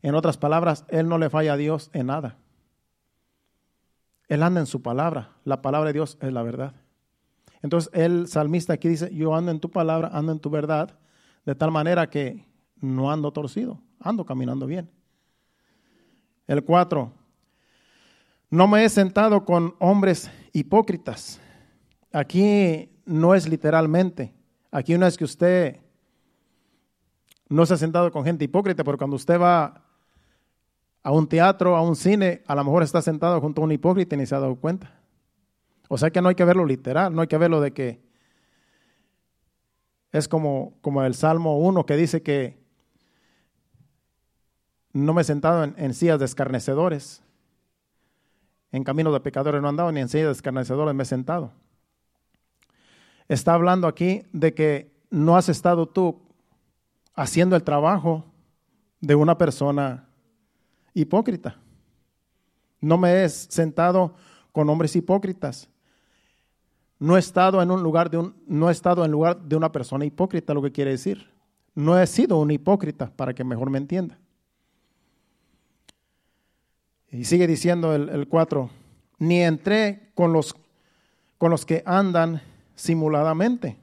[0.00, 2.38] En otras palabras, él no le falla a Dios en nada.
[4.26, 5.32] Él anda en su palabra.
[5.44, 6.72] La palabra de Dios es la verdad.
[7.60, 10.98] Entonces el salmista aquí dice, yo ando en tu palabra, ando en tu verdad,
[11.44, 12.48] de tal manera que
[12.80, 14.90] no ando torcido, ando caminando bien.
[16.46, 17.12] El 4,
[18.50, 21.40] no me he sentado con hombres hipócritas.
[22.12, 24.34] Aquí no es literalmente,
[24.70, 25.80] aquí no es que usted
[27.48, 29.82] no se ha sentado con gente hipócrita, pero cuando usted va
[31.02, 34.14] a un teatro, a un cine, a lo mejor está sentado junto a un hipócrita
[34.14, 34.92] y ni se ha dado cuenta.
[35.88, 38.02] O sea que no hay que verlo literal, no hay que verlo de que
[40.12, 42.63] es como, como el Salmo 1 que dice que
[44.94, 47.20] no me he sentado en, sillas de escarnecedores,
[48.70, 51.52] en caminos de pecadores no he andado, ni en sillas de escarnecedores me he sentado.
[53.28, 56.22] Está hablando aquí de que no has estado tú
[57.14, 58.24] haciendo el trabajo
[59.00, 60.06] de una persona
[60.94, 61.56] hipócrita.
[62.80, 64.14] No me he sentado
[64.52, 65.68] con hombres hipócritas.
[67.00, 69.72] No he estado en un lugar de un, no he estado en lugar de una
[69.72, 71.30] persona hipócrita, lo que quiere decir.
[71.74, 74.18] No he sido un hipócrita, para que mejor me entienda.
[77.14, 78.70] Y sigue diciendo el 4,
[79.20, 80.56] ni entré con los,
[81.38, 82.42] con los que andan
[82.74, 83.78] simuladamente,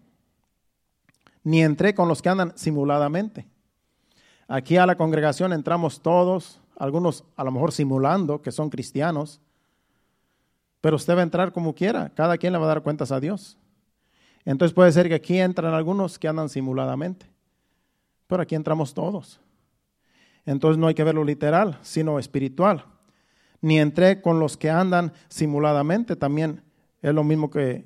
[1.41, 3.48] ni entré con los que andan simuladamente.
[4.50, 9.39] Aquí a la congregación entramos todos, algunos a lo mejor simulando que son cristianos,
[10.82, 13.22] pero usted va a entrar como quiera, cada quien le va a dar cuentas a
[13.22, 13.58] Dios.
[14.44, 17.28] Entonces puede ser que aquí entran algunos que andan simuladamente,
[18.28, 19.39] pero aquí entramos todos.
[20.46, 22.84] Entonces no hay que verlo literal, sino espiritual.
[23.62, 26.63] Ni entré con los que andan simuladamente, también
[27.02, 27.86] es lo mismo que,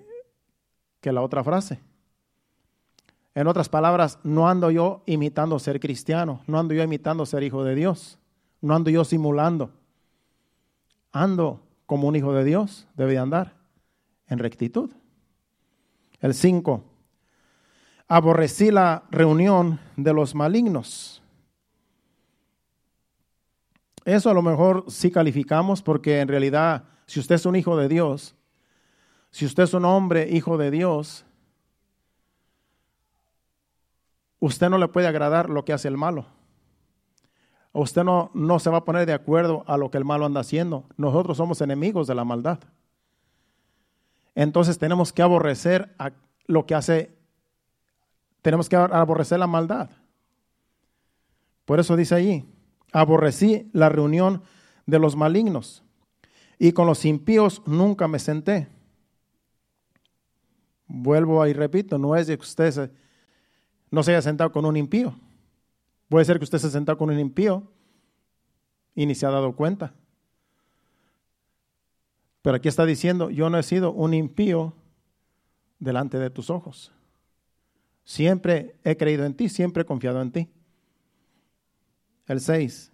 [1.02, 1.80] que la otra frase.
[3.36, 7.66] En otras palabras, no ando yo imitando ser cristiano, no ando yo imitando ser hijo
[7.66, 8.18] de Dios,
[8.62, 9.72] no ando yo simulando.
[11.12, 13.54] Ando como un hijo de Dios, debe andar
[14.28, 14.90] en rectitud.
[16.22, 16.84] El 5.
[18.08, 21.22] Aborrecí la reunión de los malignos.
[24.06, 27.90] Eso a lo mejor sí calificamos porque en realidad, si usted es un hijo de
[27.90, 28.36] Dios,
[29.32, 31.26] si usted es un hombre hijo de Dios,
[34.40, 36.28] usted no le puede agradar lo que hace el malo.
[37.74, 40.42] Usted no, no se va a poner de acuerdo a lo que el malo anda
[40.42, 40.86] haciendo.
[40.96, 42.60] Nosotros somos enemigos de la maldad.
[44.36, 46.12] Entonces tenemos que aborrecer a
[46.46, 47.18] lo que hace,
[48.42, 49.90] tenemos que aborrecer la maldad.
[51.66, 52.46] Por eso dice allí,
[52.96, 54.42] aborrecí la reunión
[54.86, 55.84] de los malignos
[56.58, 58.70] y con los impíos nunca me senté.
[60.88, 62.90] Vuelvo y repito, no es de que usted
[63.92, 65.14] no se haya sentado con un impío.
[66.08, 67.70] Puede ser que usted se sentado con un impío
[68.96, 69.94] y ni se ha dado cuenta.
[72.44, 74.74] Pero aquí está diciendo, yo no he sido un impío
[75.80, 76.94] delante de tus ojos.
[78.06, 80.55] Siempre he creído en ti, siempre he confiado en ti.
[82.28, 82.92] El 6.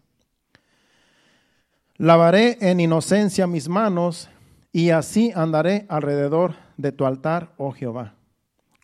[1.98, 4.30] Lavaré en inocencia mis manos
[4.72, 8.16] y así andaré alrededor de tu altar, oh Jehová.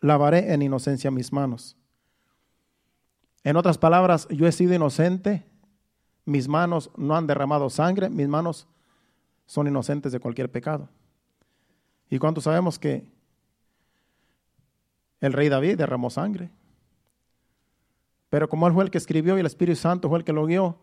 [0.02, 1.76] Lavaré en inocencia mis manos.
[3.44, 5.46] En otras palabras, yo he sido inocente,
[6.26, 8.68] mis manos no han derramado sangre, mis manos
[9.46, 10.90] son inocentes de cualquier pecado.
[12.10, 13.10] ¿Y cuánto sabemos que
[15.22, 16.52] el rey David derramó sangre?
[18.30, 20.46] Pero como él fue el que escribió y el Espíritu Santo fue el que lo
[20.46, 20.78] guió,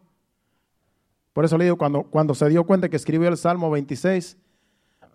[1.33, 4.37] por eso le digo, cuando, cuando se dio cuenta que escribió el Salmo 26,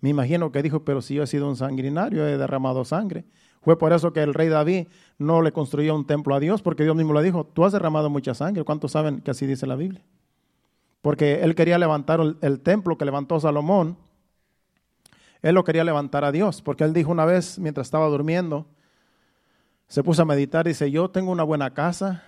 [0.00, 3.24] me imagino que dijo, pero si yo he sido un sanguinario, he derramado sangre.
[3.62, 4.88] Fue por eso que el rey David
[5.18, 8.08] no le construyó un templo a Dios, porque Dios mismo le dijo, tú has derramado
[8.08, 8.64] mucha sangre.
[8.64, 10.02] ¿Cuántos saben que así dice la Biblia?
[11.02, 13.96] Porque él quería levantar el, templo que levantó Salomón.
[15.42, 18.66] Él lo quería levantar a Dios, porque él dijo una vez, mientras estaba durmiendo,
[19.90, 22.22] se puso a meditar y dice, yo tengo una buena casa,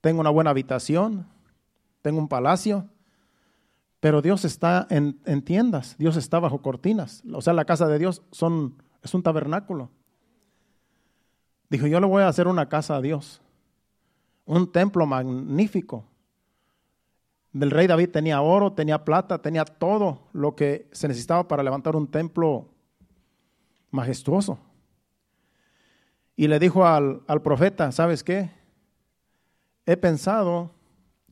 [0.00, 1.26] tengo una buena habitación,
[2.00, 2.88] tengo un palacio,
[4.00, 7.22] pero Dios está en, en, tiendas, Dios está bajo cortinas.
[7.30, 9.90] O sea, la casa de Dios son, es un tabernáculo.
[11.68, 13.42] Dijo, yo le voy a hacer una casa a Dios,
[14.46, 16.06] un templo magnífico.
[17.52, 21.96] Del rey David tenía oro, tenía plata, tenía todo lo que se necesitaba para levantar
[21.96, 22.70] un templo
[23.90, 24.58] majestuoso.
[26.36, 28.50] Y le dijo al, al profeta, ¿sabes qué?
[29.86, 30.70] He pensado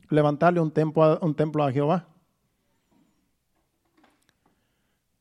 [0.09, 2.07] levantarle un templo, a, un templo a Jehová.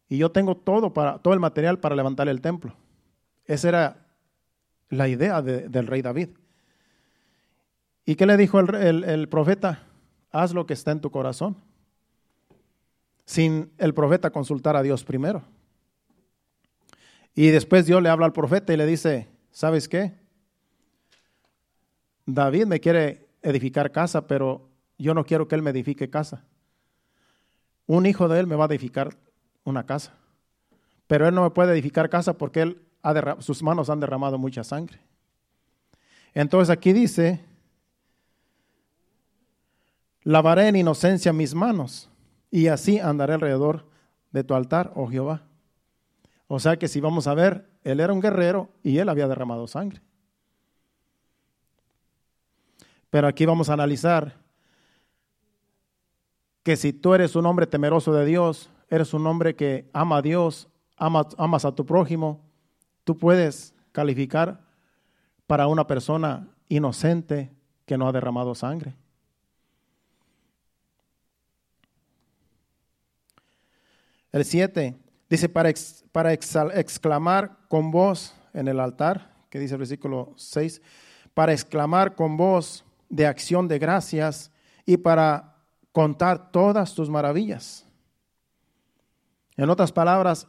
[0.08, 2.74] Y yo tengo todo, para, todo el material para levantar el templo.
[3.46, 4.06] Esa era
[4.88, 6.28] la idea del rey David.
[8.06, 9.82] ¿Y qué le dijo el, profeta?
[10.30, 11.56] Haz lo que está en tu corazón.
[13.24, 15.42] Sin el profeta consultar a Dios primero.
[17.34, 20.12] Y después Dios le habla al profeta y le dice, ¿sabes qué?
[22.26, 26.44] David me quiere edificar casa, pero yo no quiero que él me edifique casa.
[27.86, 29.16] Un hijo de él me va a edificar
[29.62, 30.12] una casa.
[31.06, 32.82] Pero él no me puede edificar casa porque él
[33.40, 34.98] sus manos han derramado mucha sangre.
[36.32, 37.40] Entonces aquí dice,
[40.22, 42.08] lavaré en inocencia mis manos
[42.50, 43.86] y así andaré alrededor
[44.32, 45.42] de tu altar, oh Jehová.
[46.48, 49.68] O sea que si vamos a ver, él era un guerrero y él había derramado
[49.68, 50.00] sangre.
[53.10, 54.36] Pero aquí vamos a analizar
[56.64, 60.22] que si tú eres un hombre temeroso de Dios, eres un hombre que ama a
[60.22, 62.40] Dios, amas a tu prójimo,
[63.04, 64.64] tú puedes calificar
[65.46, 67.52] para una persona inocente
[67.84, 68.96] que no ha derramado sangre.
[74.32, 74.96] El 7
[75.34, 75.72] dice para,
[76.12, 80.80] para exclamar con voz en el altar, que dice el versículo 6,
[81.34, 84.52] para exclamar con voz de acción de gracias
[84.86, 85.56] y para
[85.92, 87.86] contar todas tus maravillas.
[89.56, 90.46] En otras palabras,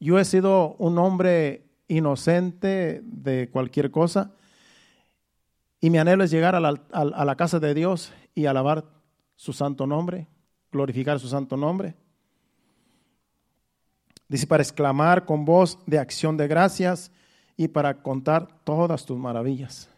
[0.00, 4.32] yo he sido un hombre inocente de cualquier cosa
[5.80, 8.84] y mi anhelo es llegar a la casa de Dios y alabar
[9.34, 10.28] su santo nombre,
[10.70, 11.94] glorificar su santo nombre.
[14.28, 17.12] Dice, para exclamar con voz de acción de gracias
[17.56, 19.88] y para contar todas tus maravillas.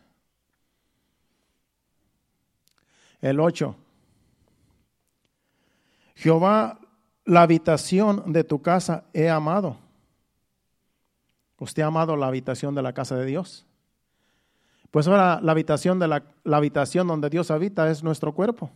[3.21, 3.75] El 8.
[6.15, 6.79] Jehová,
[7.25, 9.79] la habitación de tu casa he amado.
[11.59, 13.67] ¿Usted ha amado la habitación de la casa de Dios?
[14.91, 18.71] Pues ahora la habitación, de la, la habitación donde Dios habita es nuestro cuerpo.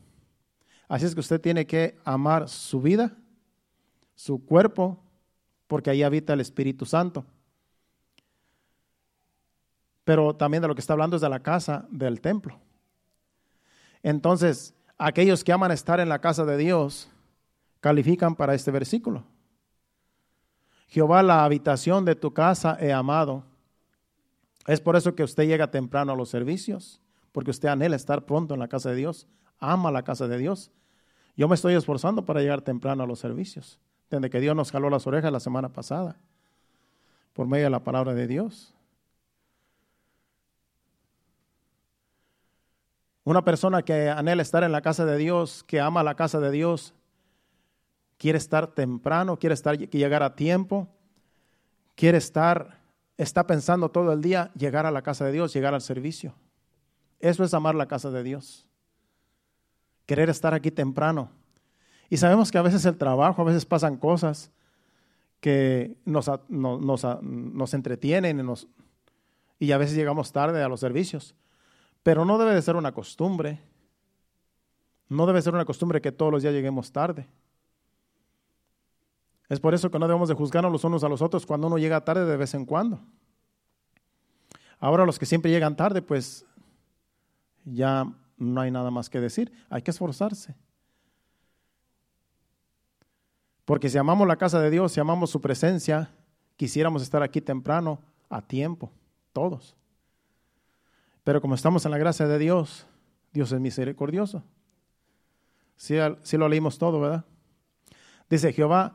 [0.89, 3.17] Así es que usted tiene que amar su vida,
[4.15, 5.02] su cuerpo,
[5.73, 7.25] porque ahí habita el Espíritu Santo.
[10.05, 12.61] Pero también de lo que está hablando es de la casa del templo.
[14.03, 17.09] Entonces, aquellos que aman estar en la casa de Dios
[17.81, 19.25] califican para este versículo.
[20.89, 23.43] Jehová, la habitación de tu casa he amado.
[24.67, 27.01] Es por eso que usted llega temprano a los servicios,
[27.33, 29.27] porque usted anhela estar pronto en la casa de Dios,
[29.59, 30.71] ama la casa de Dios.
[31.35, 33.81] Yo me estoy esforzando para llegar temprano a los servicios,
[34.17, 36.17] desde que Dios nos jaló las orejas la semana pasada,
[37.33, 38.75] por medio de la palabra de Dios.
[43.25, 46.51] Una persona que anhela estar en la casa de Dios, que ama la casa de
[46.51, 46.95] Dios,
[48.19, 50.89] quiere estar temprano, quiere estar llegar a tiempo,
[51.95, 52.83] quiere estar
[53.23, 56.35] está pensando todo el día llegar a la casa de Dios, llegar al servicio.
[57.21, 58.67] Eso es amar la casa de Dios.
[60.07, 61.31] Querer estar aquí temprano.
[62.13, 64.51] Y sabemos que a veces el trabajo, a veces pasan cosas
[65.41, 68.69] que nos, nos, entretienen y, nos,
[69.59, 71.35] y a veces llegamos tarde a los servicios.
[72.03, 73.63] Pero no debe de ser una costumbre.
[75.09, 77.27] No debe ser una costumbre que todos los días lleguemos tarde.
[79.49, 81.79] Es por eso que no debemos de juzgarnos los unos a los otros cuando uno
[81.79, 83.01] llega tarde de vez en cuando.
[84.81, 86.45] Ahora los que siempre llegan tarde, pues
[87.65, 88.05] ya
[88.37, 89.51] no hay nada más que decir.
[89.71, 90.55] Hay que esforzarse.
[93.73, 96.11] Porque si amamos la casa de Dios, si amamos su presencia,
[96.59, 98.93] quisiéramos estar aquí temprano, a tiempo,
[99.33, 99.75] todos.
[101.25, 102.87] Pero como estamos en la gracia de Dios,
[103.33, 104.43] Dios es misericordioso.
[105.75, 105.97] Si,
[106.37, 107.25] lo leímos todo, ¿verdad?
[108.29, 108.93] Dice Jehová,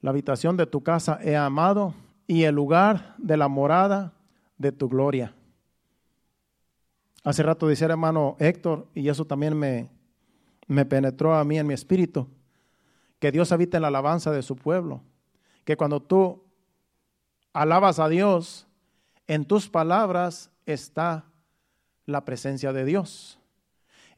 [0.00, 1.92] la habitación de tu casa he amado
[2.26, 4.14] y el lugar de la morada
[4.56, 5.34] de tu gloria.
[7.22, 9.90] Hace rato decía hermano Héctor, y eso también me,
[10.68, 12.28] me penetró a mí en mi espíritu,
[13.18, 15.02] que Dios habita en la alabanza de su pueblo,
[15.64, 16.44] que cuando tú
[17.52, 18.66] alabas a Dios,
[19.26, 21.24] en tus palabras está
[22.06, 23.40] la presencia de Dios.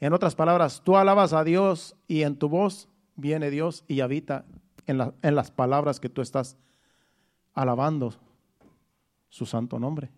[0.00, 4.44] En otras palabras, tú alabas a Dios y en tu voz viene Dios y habita
[4.86, 6.56] en, en las palabras que tú estás
[7.54, 8.14] alabando
[9.28, 10.10] su santo nombre.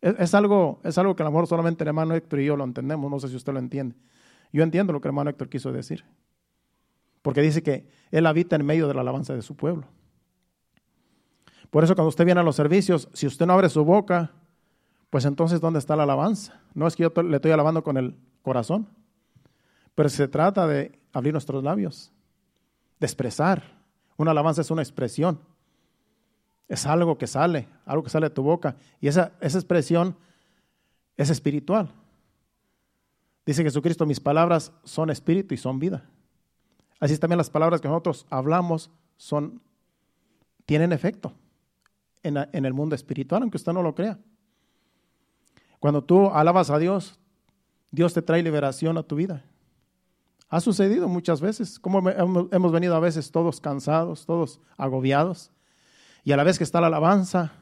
[0.00, 2.64] Es, algo, es algo que a lo mejor solamente el hermano Héctor y yo lo
[2.64, 3.96] entendemos, no sé si usted lo entiende.
[4.54, 6.04] Yo entiendo lo que hermano Héctor quiso decir,
[7.22, 9.88] porque dice que Él habita en medio de la alabanza de su pueblo.
[11.70, 14.30] Por eso cuando usted viene a los servicios, si usted no abre su boca,
[15.10, 16.62] pues entonces ¿dónde está la alabanza?
[16.72, 18.86] No es que yo le estoy alabando con el corazón,
[19.96, 22.12] pero se trata de abrir nuestros labios,
[23.00, 23.64] de expresar.
[24.16, 25.40] Una alabanza es una expresión.
[26.68, 28.76] Es algo que sale, algo que sale de tu boca.
[29.00, 30.16] Y esa, esa expresión
[31.16, 31.92] es espiritual.
[33.46, 36.08] Dice Jesucristo, mis palabras son espíritu y son vida.
[36.98, 39.60] Así también las palabras que nosotros hablamos son,
[40.64, 41.34] tienen efecto
[42.22, 44.18] en, en, el mundo espiritual, aunque usted no lo crea.
[45.78, 47.18] Cuando tú alabas a Dios,
[47.90, 49.44] Dios te trae liberación a tu vida.
[50.48, 55.50] Ha sucedido muchas veces, como hemos venido a veces todos cansados, todos agobiados.
[56.22, 57.52] Y a la vez que está la alabanza,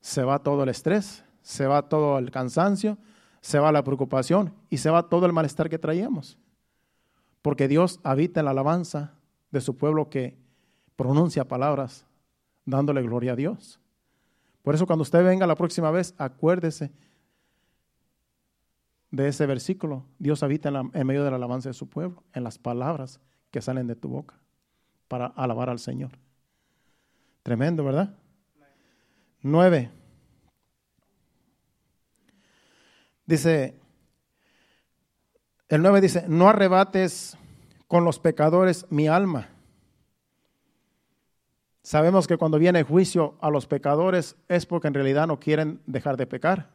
[0.00, 2.98] se va todo el estrés, se va todo el cansancio,
[3.46, 6.36] se va la preocupación y se va todo el malestar que traíamos.
[7.42, 9.14] Porque Dios habita en la alabanza
[9.52, 10.36] de su pueblo que
[10.96, 12.04] pronuncia palabras
[12.64, 13.78] dándole gloria a Dios.
[14.62, 16.90] Por eso cuando usted venga la próxima vez, acuérdese
[19.12, 20.04] de ese versículo.
[20.18, 23.20] Dios habita en, en medio de la alabanza de su pueblo, en las palabras
[23.52, 24.40] que salen de tu boca
[25.06, 26.18] para alabar al Señor.
[27.44, 28.12] Tremendo, ¿verdad?
[29.40, 29.92] Nueve.
[33.26, 33.74] Dice,
[35.68, 37.36] el nueve dice, no arrebates
[37.88, 39.48] con los pecadores mi alma.
[41.82, 46.16] Sabemos que cuando viene juicio a los pecadores es porque en realidad no quieren dejar
[46.16, 46.70] de pecar.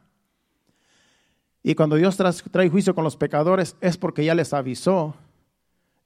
[1.62, 5.14] Y cuando Dios trae juicio con los pecadores es porque ya les avisó,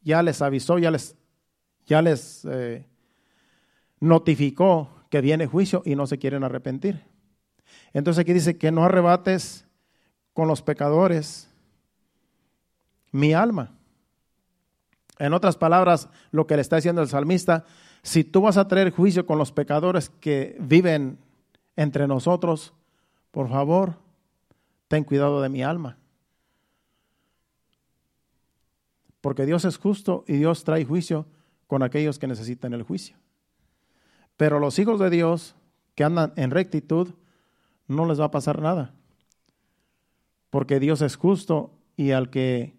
[0.02, 1.16] ya les avisó, ya les,
[1.86, 2.84] ya les eh,
[4.00, 7.04] notificó que viene juicio y no se quieren arrepentir.
[7.92, 9.65] Entonces aquí dice que no arrebates
[10.36, 11.48] con los pecadores
[13.10, 13.72] mi alma.
[15.18, 17.64] En otras palabras, lo que le está diciendo el salmista,
[18.02, 21.16] si tú vas a traer juicio con los pecadores que viven
[21.74, 22.74] entre nosotros,
[23.30, 23.94] por favor,
[24.88, 25.96] ten cuidado de mi alma.
[29.22, 31.24] Porque Dios es justo y Dios trae juicio
[31.66, 33.16] con aquellos que necesitan el juicio.
[34.36, 35.56] Pero los hijos de Dios
[35.94, 37.14] que andan en rectitud
[37.88, 38.92] no les va a pasar nada.
[40.50, 42.76] Porque Dios es justo y al que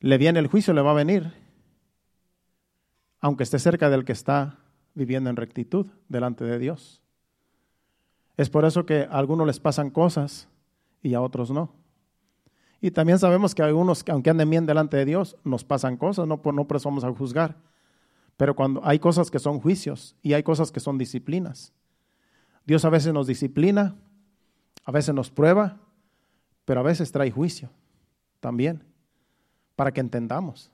[0.00, 1.32] le viene el juicio le va a venir,
[3.20, 4.58] aunque esté cerca del que está
[4.94, 7.02] viviendo en rectitud delante de Dios.
[8.36, 10.48] Es por eso que a algunos les pasan cosas
[11.02, 11.72] y a otros no.
[12.80, 16.40] Y también sabemos que algunos, aunque anden bien delante de Dios, nos pasan cosas, no
[16.40, 17.56] por, no por a juzgar.
[18.36, 21.72] Pero cuando hay cosas que son juicios y hay cosas que son disciplinas.
[22.64, 23.96] Dios a veces nos disciplina,
[24.84, 25.80] a veces nos prueba,
[26.68, 27.70] pero a veces trae juicio
[28.40, 28.84] también,
[29.74, 30.70] para que entendamos.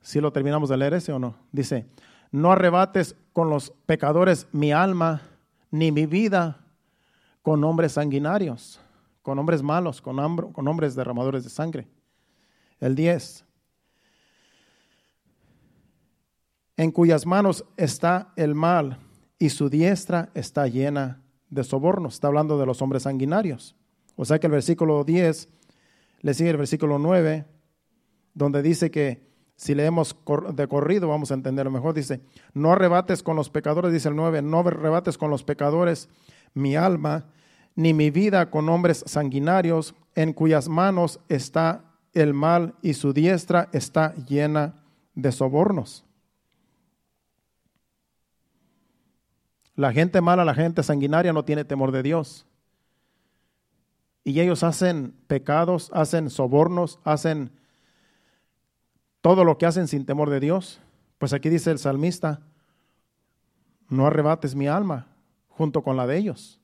[0.00, 1.34] Si lo terminamos de leer ese o no.
[1.50, 1.88] Dice,
[2.30, 5.22] no arrebates con los pecadores mi alma,
[5.72, 6.64] ni mi vida
[7.42, 8.80] con hombres sanguinarios,
[9.22, 11.88] con hombres malos, con, con hombres derramadores de sangre.
[12.78, 13.44] El 10.
[16.76, 18.96] En cuyas manos está el mal
[19.40, 22.14] y su diestra está llena de sobornos.
[22.14, 23.74] Está hablando de los hombres sanguinarios.
[24.14, 25.48] O sea que el versículo 10
[26.20, 27.46] le sigue el versículo 9,
[28.34, 29.26] donde dice que
[29.56, 30.14] si leemos
[30.52, 31.94] de corrido, vamos a entenderlo mejor.
[31.94, 32.20] Dice,
[32.52, 36.10] no arrebates con los pecadores, dice el 9, no arrebates con los pecadores
[36.52, 37.24] mi alma,
[37.74, 43.70] ni mi vida con hombres sanguinarios, en cuyas manos está el mal y su diestra
[43.72, 44.84] está llena
[45.14, 46.04] de sobornos.
[49.80, 52.44] La gente mala, la gente sanguinaria no tiene temor de Dios.
[54.24, 57.50] Y ellos hacen pecados, hacen sobornos, hacen
[59.22, 60.82] todo lo que hacen sin temor de Dios.
[61.16, 62.42] Pues aquí dice el salmista,
[63.88, 65.06] no arrebates mi alma
[65.48, 66.60] junto con la de ellos.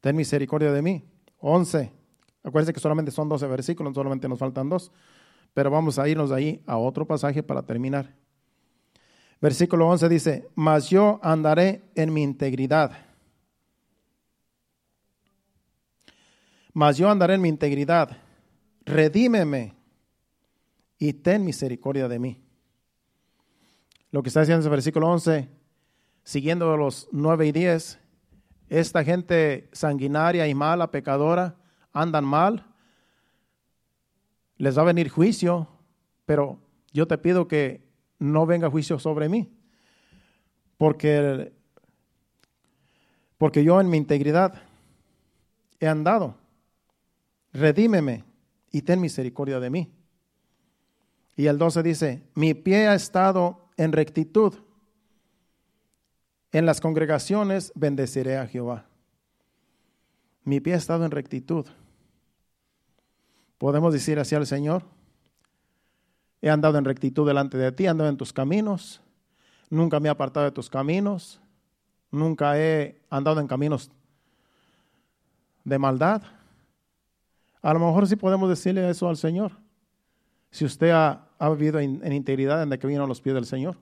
[0.00, 1.04] Ten misericordia de mí.
[1.40, 1.92] 11.
[2.44, 4.92] Acuérdense que solamente son 12 versículos, solamente nos faltan dos.
[5.54, 8.14] Pero vamos a irnos de ahí a otro pasaje para terminar.
[9.40, 12.92] Versículo 11 dice, mas yo andaré en mi integridad.
[16.74, 18.18] Mas yo andaré en mi integridad.
[18.84, 19.74] Redímeme
[20.98, 22.42] y ten misericordia de mí.
[24.10, 25.48] Lo que está diciendo ese versículo 11,
[26.22, 27.98] siguiendo los 9 y 10,
[28.68, 31.56] esta gente sanguinaria y mala, pecadora,
[31.92, 32.66] andan mal,
[34.58, 35.68] les va a venir juicio,
[36.26, 36.60] pero
[36.92, 37.89] yo te pido que
[38.20, 39.50] no venga juicio sobre mí,
[40.78, 41.52] porque,
[43.36, 44.62] porque yo en mi integridad
[45.80, 46.36] he andado.
[47.52, 48.24] Redímeme
[48.70, 49.92] y ten misericordia de mí.
[51.34, 54.54] Y el 12 dice, mi pie ha estado en rectitud.
[56.52, 58.86] En las congregaciones bendeciré a Jehová.
[60.44, 61.66] Mi pie ha estado en rectitud.
[63.56, 64.84] Podemos decir así al Señor,
[66.42, 69.00] he andado en rectitud delante de ti, he andado en tus caminos,
[69.68, 71.40] nunca me he apartado de tus caminos,
[72.10, 73.90] nunca he andado en caminos
[75.64, 76.22] de maldad.
[77.62, 79.52] A lo mejor sí podemos decirle eso al Señor.
[80.50, 83.76] Si usted ha vivido en, integridad desde que vino a los pies del Señor.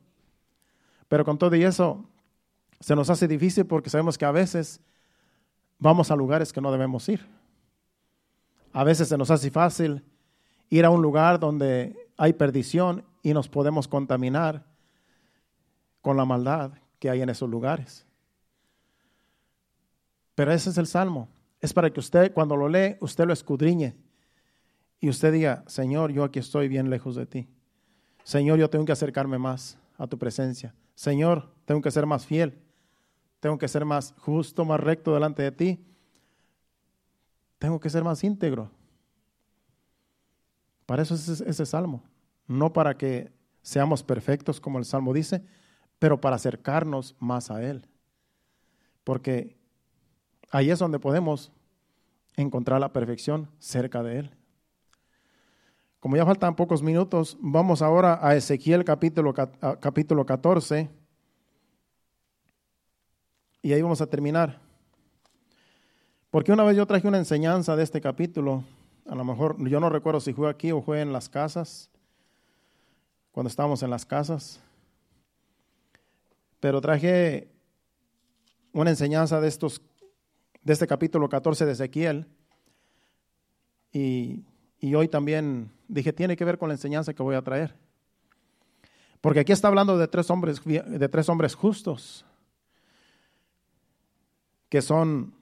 [1.09, 2.04] Pero con todo y eso,
[2.80, 4.80] se nos hace difícil porque sabemos que a veces
[5.78, 7.26] vamos a lugares que no debemos ir.
[8.72, 10.04] A veces se nos hace fácil
[10.70, 14.66] ir a un lugar donde hay perdición y nos podemos contaminar
[16.02, 18.04] con la maldad que hay en esos lugares.
[20.34, 21.28] Pero ese es el salmo.
[21.60, 23.96] Es para que usted cuando lo lee, usted lo escudriñe
[25.00, 27.48] y usted diga, Señor, yo aquí estoy bien lejos de ti.
[28.24, 30.74] Señor, yo tengo que acercarme más a tu presencia.
[30.94, 32.58] Señor, tengo que ser más fiel.
[33.40, 35.84] Tengo que ser más justo, más recto delante de ti.
[37.58, 38.70] Tengo que ser más íntegro.
[40.89, 42.03] Para eso es ese salmo.
[42.47, 43.30] No para que
[43.61, 45.45] seamos perfectos, como el salmo dice,
[45.99, 47.86] pero para acercarnos más a Él.
[49.05, 49.59] Porque
[50.51, 51.53] ahí es donde podemos
[52.36, 54.30] encontrar la perfección cerca de Él.
[56.01, 60.89] Como ya faltan pocos minutos, vamos ahora a Ezequiel capítulo, capítulo 14.
[63.61, 64.59] Y ahí vamos a terminar.
[66.30, 68.64] Porque una vez yo traje una enseñanza de este capítulo,
[69.09, 71.90] a lo mejor yo no recuerdo si fue aquí o fue en las casas,
[73.32, 74.61] cuando estábamos en las casas,
[76.61, 77.48] pero traje
[78.72, 79.82] una enseñanza de estos,
[80.62, 82.26] de este capítulo 14 de Ezequiel,
[83.92, 84.44] y
[84.80, 87.74] y hoy también dije, tiene que ver con la enseñanza que voy a traer.
[89.20, 92.24] Porque aquí está hablando de tres hombres, de tres hombres justos,
[94.68, 95.34] que son,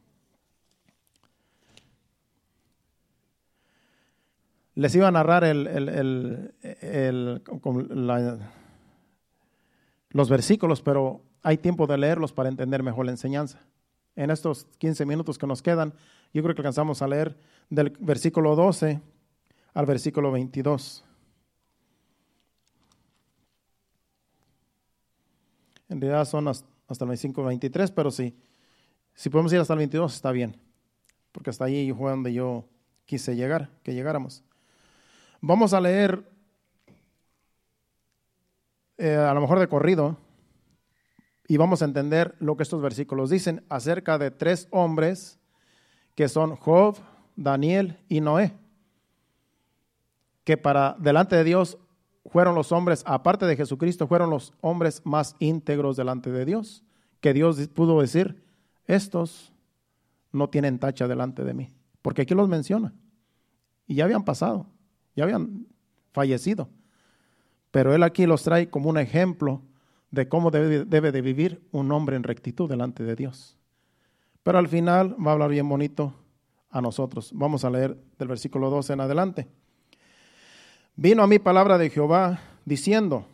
[4.77, 6.53] les iba a narrar el,
[10.11, 13.59] los versículos, pero hay tiempo de leerlos para entender mejor la enseñanza.
[14.17, 15.95] En estos 15 minutos que nos quedan,
[16.35, 17.39] yo creo que alcanzamos a leer
[17.71, 19.01] del versículo 12
[19.73, 21.05] al versículo 22.
[25.89, 26.67] En realidad son hasta
[27.01, 28.37] el 25 23, pero sí,
[29.15, 30.61] si podemos ir hasta el 22 está bien,
[31.33, 32.69] porque hasta ahí fue donde yo
[33.07, 34.45] quise llegar, que llegáramos.
[35.49, 36.29] Vamos a leer,
[38.99, 40.17] eh, a lo mejor de corrido,
[41.47, 45.39] y vamos a entender lo que estos versículos dicen acerca de tres hombres
[46.17, 46.97] que son Job,
[47.37, 48.55] Daniel y Noé,
[50.43, 51.79] que para delante de Dios
[52.29, 56.83] fueron los hombres, aparte de Jesucristo, fueron los hombres más íntegros delante de Dios,
[57.21, 58.43] que Dios pudo decir,
[58.89, 59.53] estos
[60.33, 61.73] no tienen tacha delante de mí,
[62.03, 62.93] porque aquí los menciona,
[63.87, 64.67] y ya habían pasado,
[65.17, 65.67] ya habían
[66.13, 66.69] fallecido,
[67.73, 69.63] pero Él aquí los trae como un ejemplo
[70.11, 73.57] de cómo debe, debe de vivir un hombre en rectitud delante de Dios.
[74.43, 76.15] Pero al final va a hablar bien bonito
[76.71, 77.33] a nosotros.
[77.35, 79.49] Vamos a leer del versículo 12 en adelante.
[80.95, 83.27] Vino a mí palabra de Jehová diciendo,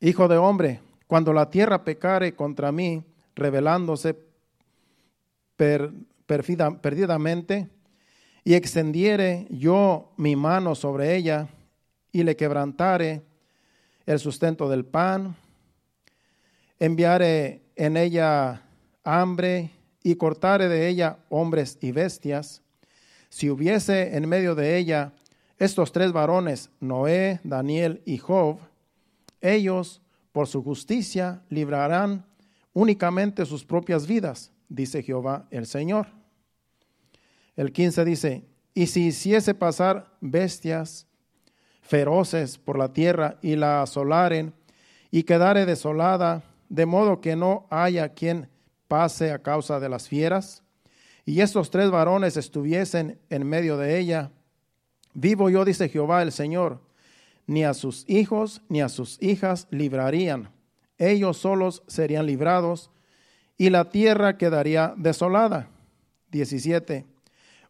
[0.00, 3.02] Hijo de hombre, cuando la tierra pecare contra mí,
[3.34, 4.16] revelándose
[6.26, 7.68] perdidamente,
[8.44, 11.48] y extendiere yo mi mano sobre ella,
[12.12, 13.22] y le quebrantare
[14.06, 15.36] el sustento del pan,
[16.78, 18.62] enviare en ella
[19.04, 19.70] hambre
[20.02, 22.62] y cortare de ella hombres y bestias,
[23.28, 25.12] si hubiese en medio de ella
[25.58, 28.58] estos tres varones, Noé, Daniel y Job,
[29.40, 32.26] ellos por su justicia librarán
[32.72, 36.19] únicamente sus propias vidas, dice Jehová el Señor.
[37.60, 41.06] El 15 dice, y si hiciese pasar bestias
[41.82, 44.54] feroces por la tierra y la asolaren
[45.10, 48.48] y quedare desolada, de modo que no haya quien
[48.88, 50.62] pase a causa de las fieras,
[51.26, 54.30] y estos tres varones estuviesen en medio de ella,
[55.12, 56.80] Vivo yo, dice Jehová el Señor,
[57.46, 60.48] ni a sus hijos ni a sus hijas librarían.
[60.96, 62.90] Ellos solos serían librados
[63.58, 65.68] y la tierra quedaría desolada.
[66.30, 67.19] 17.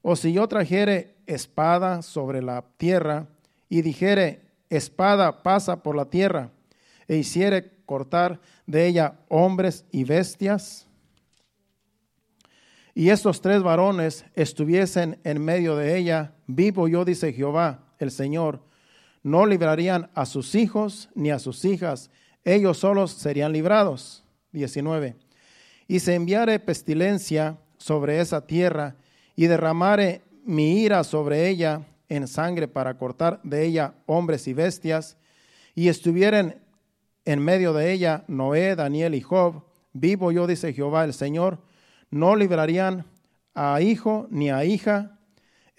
[0.02, 3.26] O si yo trajere espada sobre la tierra
[3.68, 6.50] y dijere, espada pasa por la tierra,
[7.06, 10.86] e hiciere cortar de ella hombres y bestias,
[12.94, 18.60] y estos tres varones estuviesen en medio de ella, vivo yo, dice Jehová, el Señor,
[19.22, 22.10] no librarían a sus hijos ni a sus hijas,
[22.44, 24.24] ellos solos serían librados.
[24.52, 25.16] 19.
[25.86, 28.96] Y se enviare pestilencia sobre esa tierra
[29.40, 35.16] y derramare mi ira sobre ella en sangre para cortar de ella hombres y bestias,
[35.74, 36.60] y estuvieren
[37.24, 39.64] en medio de ella Noé, Daniel y Job,
[39.94, 41.58] vivo yo, dice Jehová el Señor,
[42.10, 43.06] no librarían
[43.54, 45.18] a hijo ni a hija,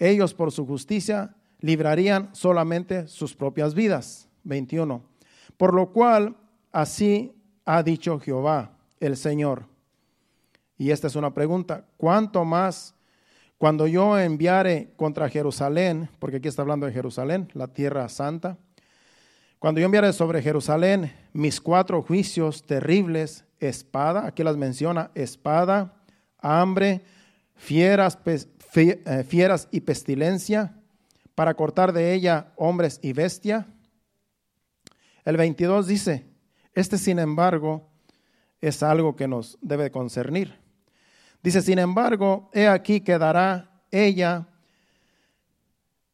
[0.00, 4.28] ellos por su justicia librarían solamente sus propias vidas.
[4.42, 5.04] 21.
[5.56, 6.34] Por lo cual
[6.72, 7.32] así
[7.64, 9.66] ha dicho Jehová, el Señor.
[10.76, 12.96] Y esta es una pregunta, ¿cuánto más
[13.62, 18.58] cuando yo enviare contra Jerusalén, porque aquí está hablando de Jerusalén, la tierra santa,
[19.60, 25.94] cuando yo enviare sobre Jerusalén mis cuatro juicios terribles, espada, aquí las menciona, espada,
[26.38, 27.02] hambre,
[27.54, 28.18] fieras,
[28.74, 30.74] eh, y pestilencia,
[31.36, 33.68] para cortar de ella hombres y bestia.
[35.24, 36.26] El 22 dice,
[36.74, 37.88] este sin embargo
[38.60, 40.61] es algo que nos debe concernir.
[41.42, 44.46] Dice, sin embargo, he aquí quedará ella,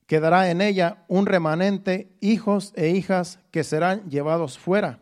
[0.07, 5.01] quedará en ella un remanente, hijos e hijas que serán llevados fuera.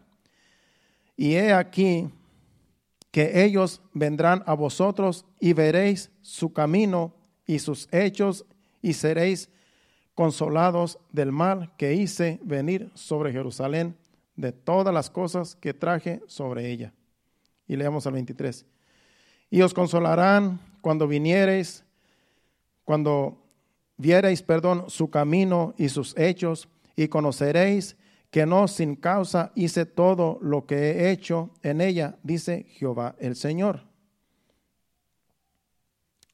[1.16, 2.11] Y he aquí
[3.12, 7.14] que ellos vendrán a vosotros y veréis su camino
[7.47, 8.45] y sus hechos
[8.83, 9.49] y seréis
[10.14, 13.97] consolados del mal que hice venir sobre Jerusalén,
[14.35, 16.93] de todas las cosas que traje sobre ella.
[17.68, 18.66] Y leamos al 23.
[19.51, 21.84] Y os consolarán cuando viniereis,
[22.84, 23.38] cuando
[23.97, 27.97] viereis, perdón, su camino y sus hechos, y conoceréis
[28.30, 33.36] que no sin causa hice todo lo que he hecho en ella, dice Jehová el
[33.36, 33.82] Señor.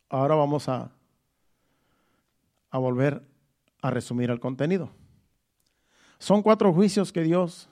[0.09, 0.93] Ahora vamos a,
[2.71, 3.23] a volver
[3.83, 4.91] a resumir el contenido.
[6.19, 7.69] Son cuatro juicios que Dios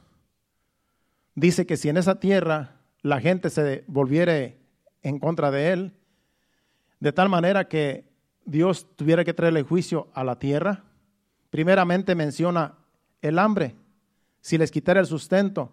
[1.34, 4.59] dice que si en esa tierra la gente se volviere
[5.02, 5.92] en contra de él,
[6.98, 8.04] de tal manera que
[8.44, 10.84] Dios tuviera que traerle juicio a la tierra,
[11.50, 12.74] primeramente menciona
[13.22, 13.74] el hambre
[14.40, 15.72] si les quitara el sustento.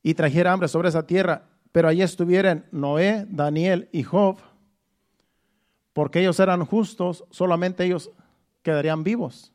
[0.00, 1.42] y trajera hambre sobre esa tierra,
[1.72, 4.38] pero allí estuvieran Noé, Daniel y Job,
[5.92, 8.10] porque ellos eran justos, solamente ellos
[8.62, 9.52] quedarían vivos.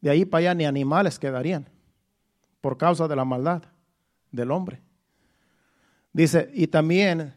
[0.00, 1.68] De ahí para allá ni animales quedarían,
[2.60, 3.62] por causa de la maldad
[4.32, 4.82] del hombre.
[6.12, 7.34] Dice, y también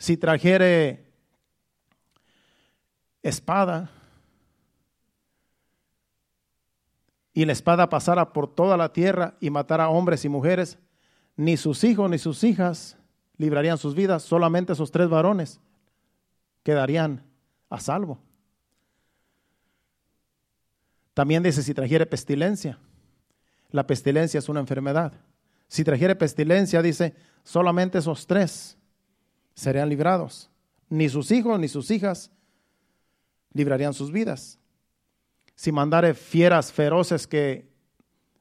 [0.00, 1.04] si trajere
[3.22, 3.90] espada,
[7.34, 10.78] y la espada pasara por toda la tierra y matara hombres y mujeres,
[11.36, 12.96] ni sus hijos ni sus hijas
[13.36, 15.60] librarían sus vidas, solamente esos tres varones
[16.62, 17.22] quedarían
[17.68, 18.18] a salvo.
[21.12, 22.78] También dice, si trajere pestilencia,
[23.70, 25.12] la pestilencia es una enfermedad.
[25.68, 28.78] Si trajere pestilencia, dice, solamente esos tres
[29.60, 30.50] serían librados.
[30.88, 32.30] Ni sus hijos ni sus hijas
[33.52, 34.58] librarían sus vidas.
[35.54, 37.68] Si mandare fieras feroces que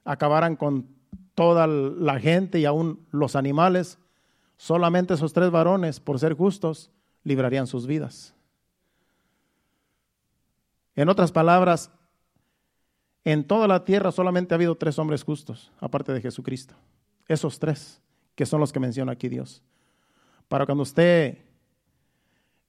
[0.05, 0.87] acabaran con
[1.35, 3.97] toda la gente y aún los animales,
[4.57, 6.89] solamente esos tres varones, por ser justos,
[7.23, 8.33] librarían sus vidas.
[10.95, 11.91] En otras palabras,
[13.25, 16.75] en toda la tierra solamente ha habido tres hombres justos, aparte de Jesucristo.
[17.27, 18.01] Esos tres,
[18.35, 19.61] que son los que menciona aquí Dios.
[20.49, 21.37] Para cuando usted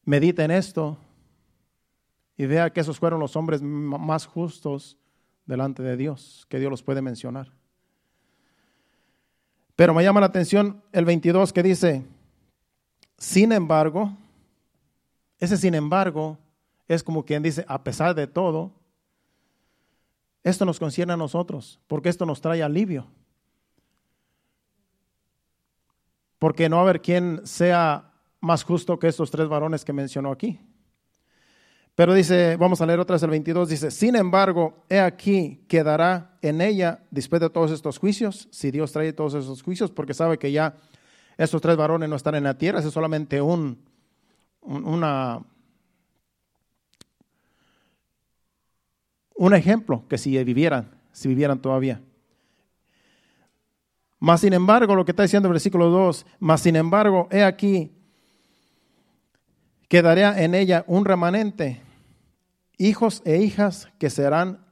[0.05, 0.97] medite en esto
[2.37, 4.97] y vea que esos fueron los hombres más justos
[5.47, 7.51] delante de Dios, que Dios los puede mencionar.
[9.75, 12.07] Pero me llama la atención el 22 que dice,
[13.17, 14.13] sin embargo,
[15.39, 16.39] ese sin embargo
[16.87, 18.73] es como quien dice, a pesar de todo,
[20.43, 23.07] esto nos concierne a nosotros, porque esto nos trae alivio.
[26.41, 28.11] Porque no va a haber quien sea
[28.41, 30.59] más justo que estos tres varones que mencionó aquí.
[31.95, 36.39] Pero dice, vamos a leer otra vez el 22, dice, sin embargo, he aquí, quedará
[36.41, 40.39] en ella, después de todos estos juicios, si Dios trae todos esos juicios, porque sabe
[40.39, 40.77] que ya
[41.37, 43.85] estos tres varones no están en la tierra, es solamente un,
[44.63, 45.45] una,
[49.35, 52.01] un ejemplo que si vivieran, si vivieran todavía.
[54.21, 57.91] Más sin embargo, lo que está diciendo el versículo 2, más sin embargo, he aquí,
[59.89, 61.81] quedará en ella un remanente,
[62.77, 64.63] hijos e hijas que serán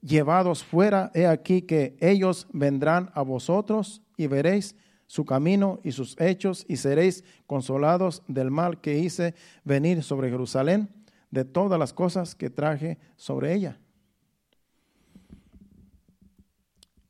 [0.00, 1.10] llevados fuera.
[1.14, 4.74] He aquí que ellos vendrán a vosotros y veréis
[5.06, 9.34] su camino y sus hechos y seréis consolados del mal que hice
[9.64, 10.88] venir sobre Jerusalén,
[11.30, 13.78] de todas las cosas que traje sobre ella.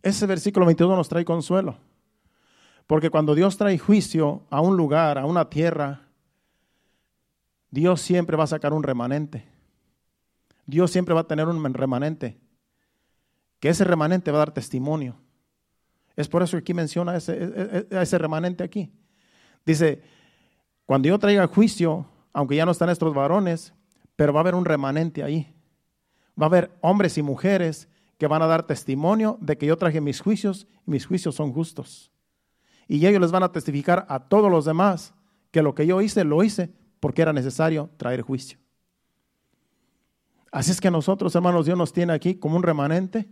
[0.02, 1.78] Ese versículo 22 nos trae consuelo,
[2.86, 6.08] porque cuando Dios trae juicio a un lugar, a una tierra,
[7.70, 9.46] Dios siempre va a sacar un remanente.
[10.66, 12.38] Dios siempre va a tener un remanente.
[13.60, 15.16] Que ese remanente va a dar testimonio.
[16.16, 18.92] Es por eso que aquí menciona ese, e, e, e, ese remanente aquí.
[19.64, 20.02] Dice,
[20.86, 23.74] cuando yo traiga juicio, aunque ya no están estos varones,
[24.16, 25.54] pero va a haber un remanente ahí.
[26.40, 27.88] Va a haber hombres y mujeres
[28.18, 31.52] que van a dar testimonio de que yo traje mis juicios y mis juicios son
[31.52, 32.12] justos.
[32.88, 35.14] Y ellos les van a testificar a todos los demás
[35.50, 38.58] que lo que yo hice, lo hice porque era necesario traer juicio.
[40.50, 43.28] Así es que nosotros, hermanos, Dios nos tiene aquí como un remanente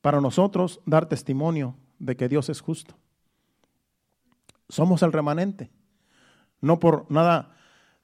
[0.00, 2.96] para nosotros dar testimonio de que Dios es justo.
[4.68, 5.70] Somos el remanente.
[6.60, 7.54] No por nada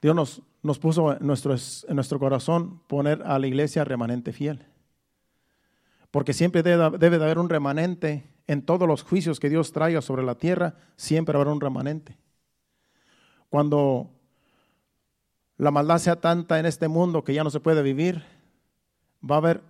[0.01, 4.67] Dios nos, puso en nuestro corazón poner a la iglesia remanente fiel.
[6.15, 10.23] Porque siempre debe, de haber un remanente en todos los juicios que Dios traiga sobre
[10.23, 12.17] la tierra, siempre habrá un remanente.
[13.51, 14.13] Cuando
[15.57, 18.23] la maldad sea tanta en este mundo que ya no se puede vivir,
[19.29, 19.63] va a haber,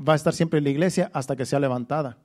[0.00, 2.16] va a estar siempre en la iglesia hasta que sea levantada.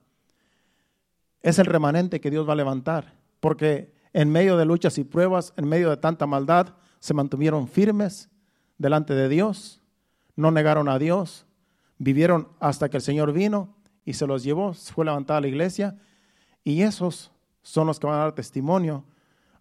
[1.42, 5.52] Es el remanente que Dios va a levantar, porque en medio de luchas y pruebas,
[5.58, 6.68] en medio de tanta maldad,
[7.00, 8.30] se mantuvieron firmes
[8.78, 9.82] delante de Dios,
[10.36, 11.44] no negaron a Dios,
[12.02, 15.96] vivieron hasta que el Señor vino y se los llevó, fue levantada la iglesia,
[16.64, 17.30] y esos
[17.62, 19.04] son los que van a dar testimonio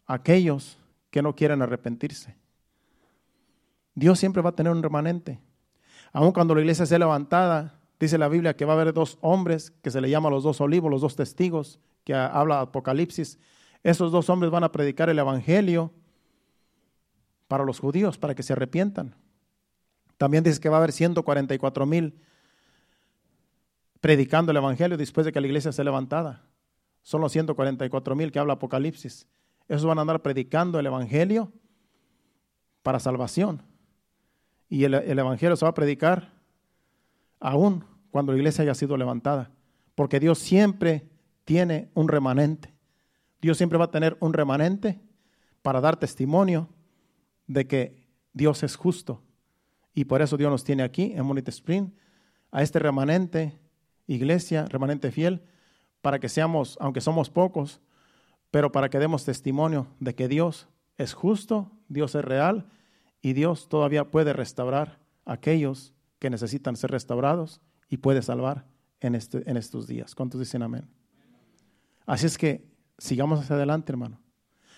[0.08, 0.80] a aquellos
[1.12, 2.36] que no quieren arrepentirse.
[3.94, 5.39] Dios siempre va a tener un remanente.
[6.12, 9.70] Aun cuando la iglesia sea levantada, dice la Biblia que va a haber dos hombres
[9.84, 13.38] que se le llama los dos olivos, los dos testigos, que habla Apocalipsis.
[13.84, 15.92] Esos dos hombres van a predicar el evangelio
[17.48, 19.14] para los judíos, para que se arrepientan.
[20.18, 22.16] También dice que va a haber 144 mil
[24.02, 26.43] predicando el evangelio después de que la iglesia sea levantada.
[27.04, 29.28] Son los 144 mil que habla Apocalipsis.
[29.68, 31.52] Esos van a andar predicando el evangelio
[32.84, 33.64] para salvación.
[34.68, 36.34] Y el, Evangelio se va a predicar
[37.39, 39.52] aún cuando la iglesia haya sido levantada.
[39.95, 41.10] Porque Dios siempre
[41.43, 42.74] tiene un remanente.
[43.41, 45.02] Dios siempre va a tener un remanente
[45.62, 46.70] para dar testimonio
[47.47, 49.22] de que Dios es justo.
[49.93, 51.89] Y por eso Dios nos tiene aquí en Monite Spring,
[52.49, 53.60] a este remanente,
[54.14, 55.43] iglesia, remanente fiel,
[56.01, 57.82] para que seamos, aunque somos pocos,
[58.49, 62.68] pero para que demos testimonio de que Dios es justo, Dios es real
[63.22, 68.66] y Dios todavía puede restaurar a aquellos que necesitan ser restaurados y puede salvar
[68.99, 70.16] en, este, en estos días.
[70.16, 70.88] ¿Cuántos dicen amén?
[72.05, 72.66] Así es que
[72.97, 74.20] sigamos hacia adelante, hermano.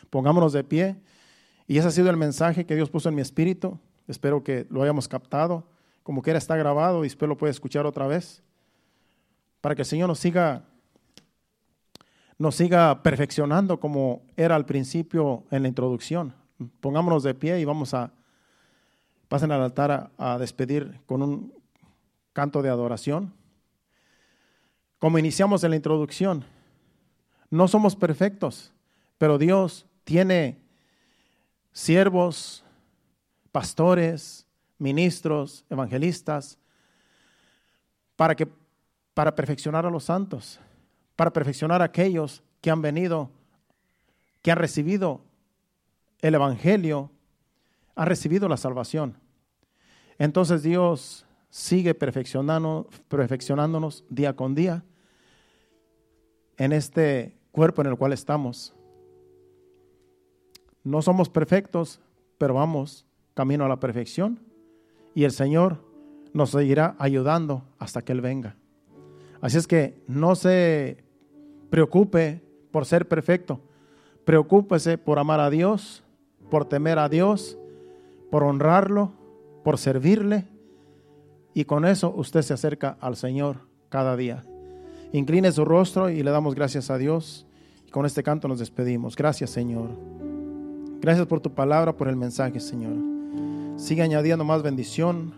[0.09, 1.01] Pongámonos de pie.
[1.67, 3.79] Y ese ha sido el mensaje que Dios puso en mi espíritu.
[4.07, 5.67] Espero que lo hayamos captado.
[6.03, 8.43] Como quiera está grabado y espero lo pueda escuchar otra vez.
[9.63, 10.65] Para que el Señor nos siga,
[12.37, 16.35] nos siga perfeccionando como era al principio en la introducción.
[16.81, 18.11] Pongámonos de pie y vamos a,
[19.29, 21.53] pasen al altar a, a despedir con un
[22.33, 23.33] canto de adoración.
[24.99, 26.43] Como iniciamos en la introducción,
[27.49, 28.73] no somos perfectos,
[29.17, 30.57] pero Dios tiene
[31.71, 32.65] siervos,
[33.53, 34.45] pastores,
[34.77, 36.57] ministros, evangelistas,
[38.17, 38.49] para, que,
[39.13, 40.59] para perfeccionar a los santos,
[41.15, 43.29] para perfeccionar a aquellos que han venido,
[44.41, 45.21] que han recibido
[46.21, 47.11] el Evangelio,
[47.95, 49.17] han recibido la salvación.
[50.17, 54.83] Entonces Dios sigue perfeccionando, perfeccionándonos día con día
[56.57, 58.73] en este cuerpo en el cual estamos.
[60.83, 61.99] No somos perfectos,
[62.37, 64.39] pero vamos camino a la perfección
[65.13, 65.83] y el Señor
[66.33, 68.55] nos seguirá ayudando hasta que Él venga.
[69.43, 71.03] Así es que no se
[71.69, 72.41] preocupe
[72.71, 73.59] por ser perfecto,
[74.23, 76.01] preocúpese por amar a Dios,
[76.49, 77.57] por temer a Dios,
[78.31, 79.11] por honrarlo,
[79.61, 80.45] por servirle
[81.53, 84.45] y con eso usted se acerca al Señor cada día.
[85.11, 87.45] Incline su rostro y le damos gracias a Dios.
[87.85, 89.13] Y con este canto nos despedimos.
[89.17, 89.89] Gracias, Señor.
[91.01, 92.93] Gracias por tu palabra, por el mensaje, Señor.
[93.75, 95.33] Sigue añadiendo más bendición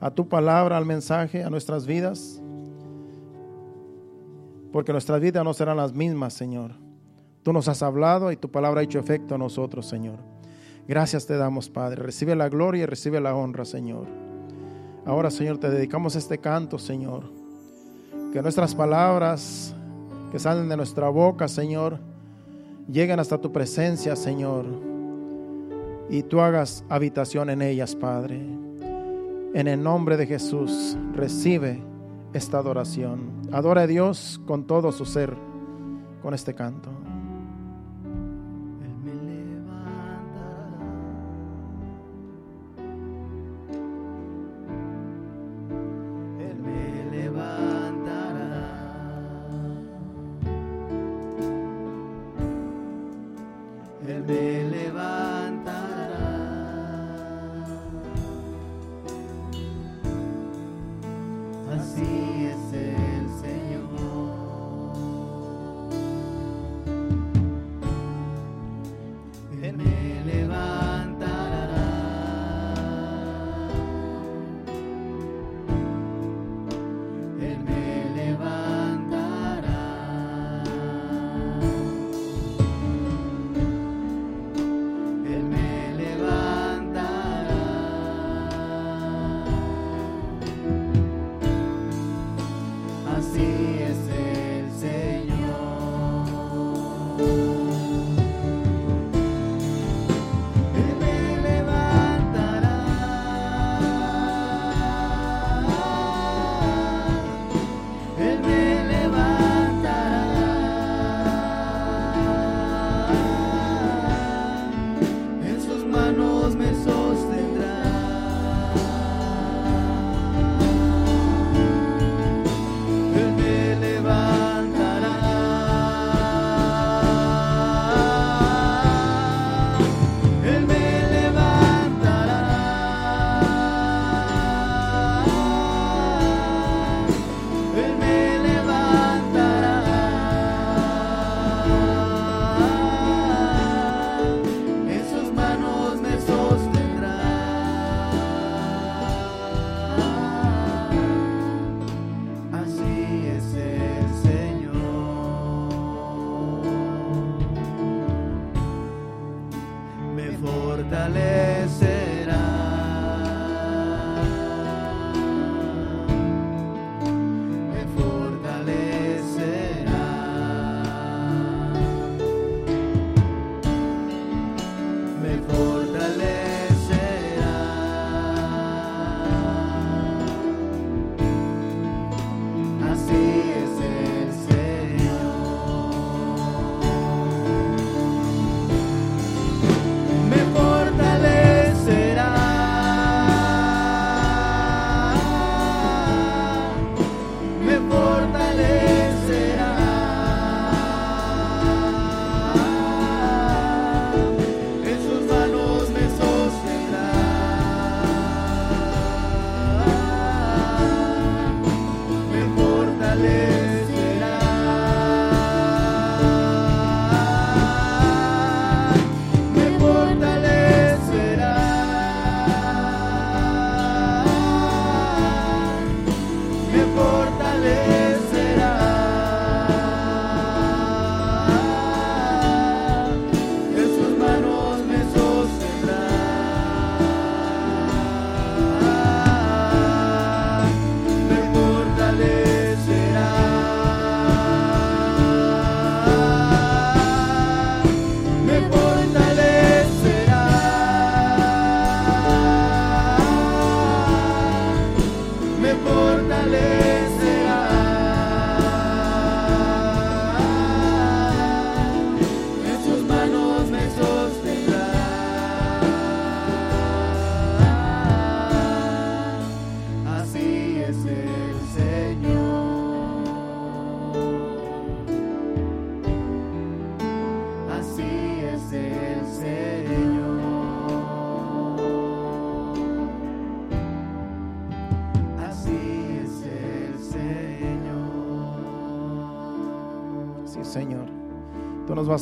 [0.00, 2.40] a tu palabra, al mensaje, a nuestras vidas.
[4.72, 6.72] Porque nuestras vidas no serán las mismas, Señor.
[7.42, 10.18] Tú nos has hablado y tu palabra ha hecho efecto a nosotros, Señor.
[10.86, 12.02] Gracias te damos, Padre.
[12.02, 14.06] Recibe la gloria y recibe la honra, Señor.
[15.06, 17.38] Ahora, Señor, te dedicamos este canto, Señor
[18.32, 19.74] que nuestras palabras
[20.30, 21.98] que salen de nuestra boca, Señor,
[22.90, 24.66] lleguen hasta tu presencia, Señor,
[26.10, 28.40] y tú hagas habitación en ellas, Padre.
[29.54, 31.82] En el nombre de Jesús, recibe
[32.38, 33.42] esta adoración.
[33.52, 35.36] Adora a Dios con todo su ser
[36.22, 36.90] con este canto.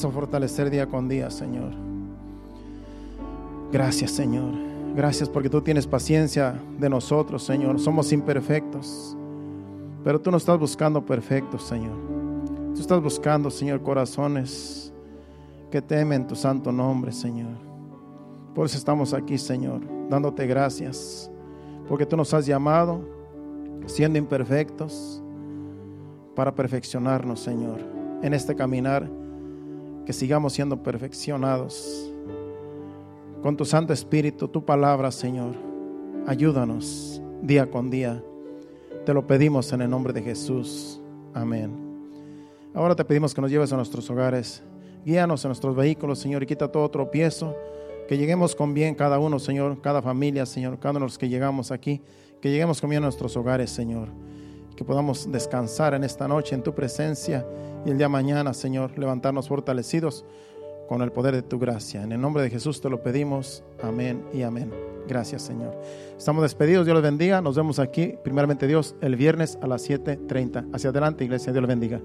[0.04, 1.72] A fortalecer día con día, Señor.
[3.72, 4.52] Gracias, Señor.
[4.94, 7.78] Gracias porque tú tienes paciencia de nosotros, Señor.
[7.78, 9.16] Somos imperfectos,
[10.02, 11.96] pero tú nos estás buscando perfectos, Señor.
[12.74, 14.92] Tú estás buscando, Señor, corazones
[15.70, 17.58] que temen tu santo nombre, Señor.
[18.54, 21.30] Por eso estamos aquí, Señor, dándote gracias,
[21.88, 23.00] porque tú nos has llamado,
[23.86, 25.22] siendo imperfectos,
[26.34, 27.80] para perfeccionarnos, Señor,
[28.22, 29.10] en este caminar,
[30.06, 32.10] que sigamos siendo perfeccionados.
[33.42, 35.54] Con tu Santo Espíritu, tu palabra, Señor,
[36.26, 38.22] ayúdanos día con día.
[39.04, 41.00] Te lo pedimos en el nombre de Jesús.
[41.34, 41.70] Amén.
[42.72, 44.62] Ahora te pedimos que nos lleves a nuestros hogares.
[45.04, 47.54] Guíanos en nuestros vehículos, Señor, y quita todo tropiezo.
[48.08, 51.28] Que lleguemos con bien cada uno, Señor, cada familia, Señor, cada uno de los que
[51.28, 52.00] llegamos aquí.
[52.40, 54.08] Que lleguemos con bien a nuestros hogares, Señor
[54.76, 57.46] que podamos descansar en esta noche en tu presencia
[57.84, 60.24] y el día mañana, Señor, levantarnos fortalecidos
[60.88, 62.02] con el poder de tu gracia.
[62.02, 63.64] En el nombre de Jesús te lo pedimos.
[63.82, 64.72] Amén y amén.
[65.08, 65.76] Gracias, Señor.
[66.16, 66.84] Estamos despedidos.
[66.84, 67.40] Dios los bendiga.
[67.40, 70.66] Nos vemos aquí, primeramente Dios, el viernes a las 7:30.
[70.72, 71.52] Hacia adelante, iglesia.
[71.52, 72.00] Dios los bendiga.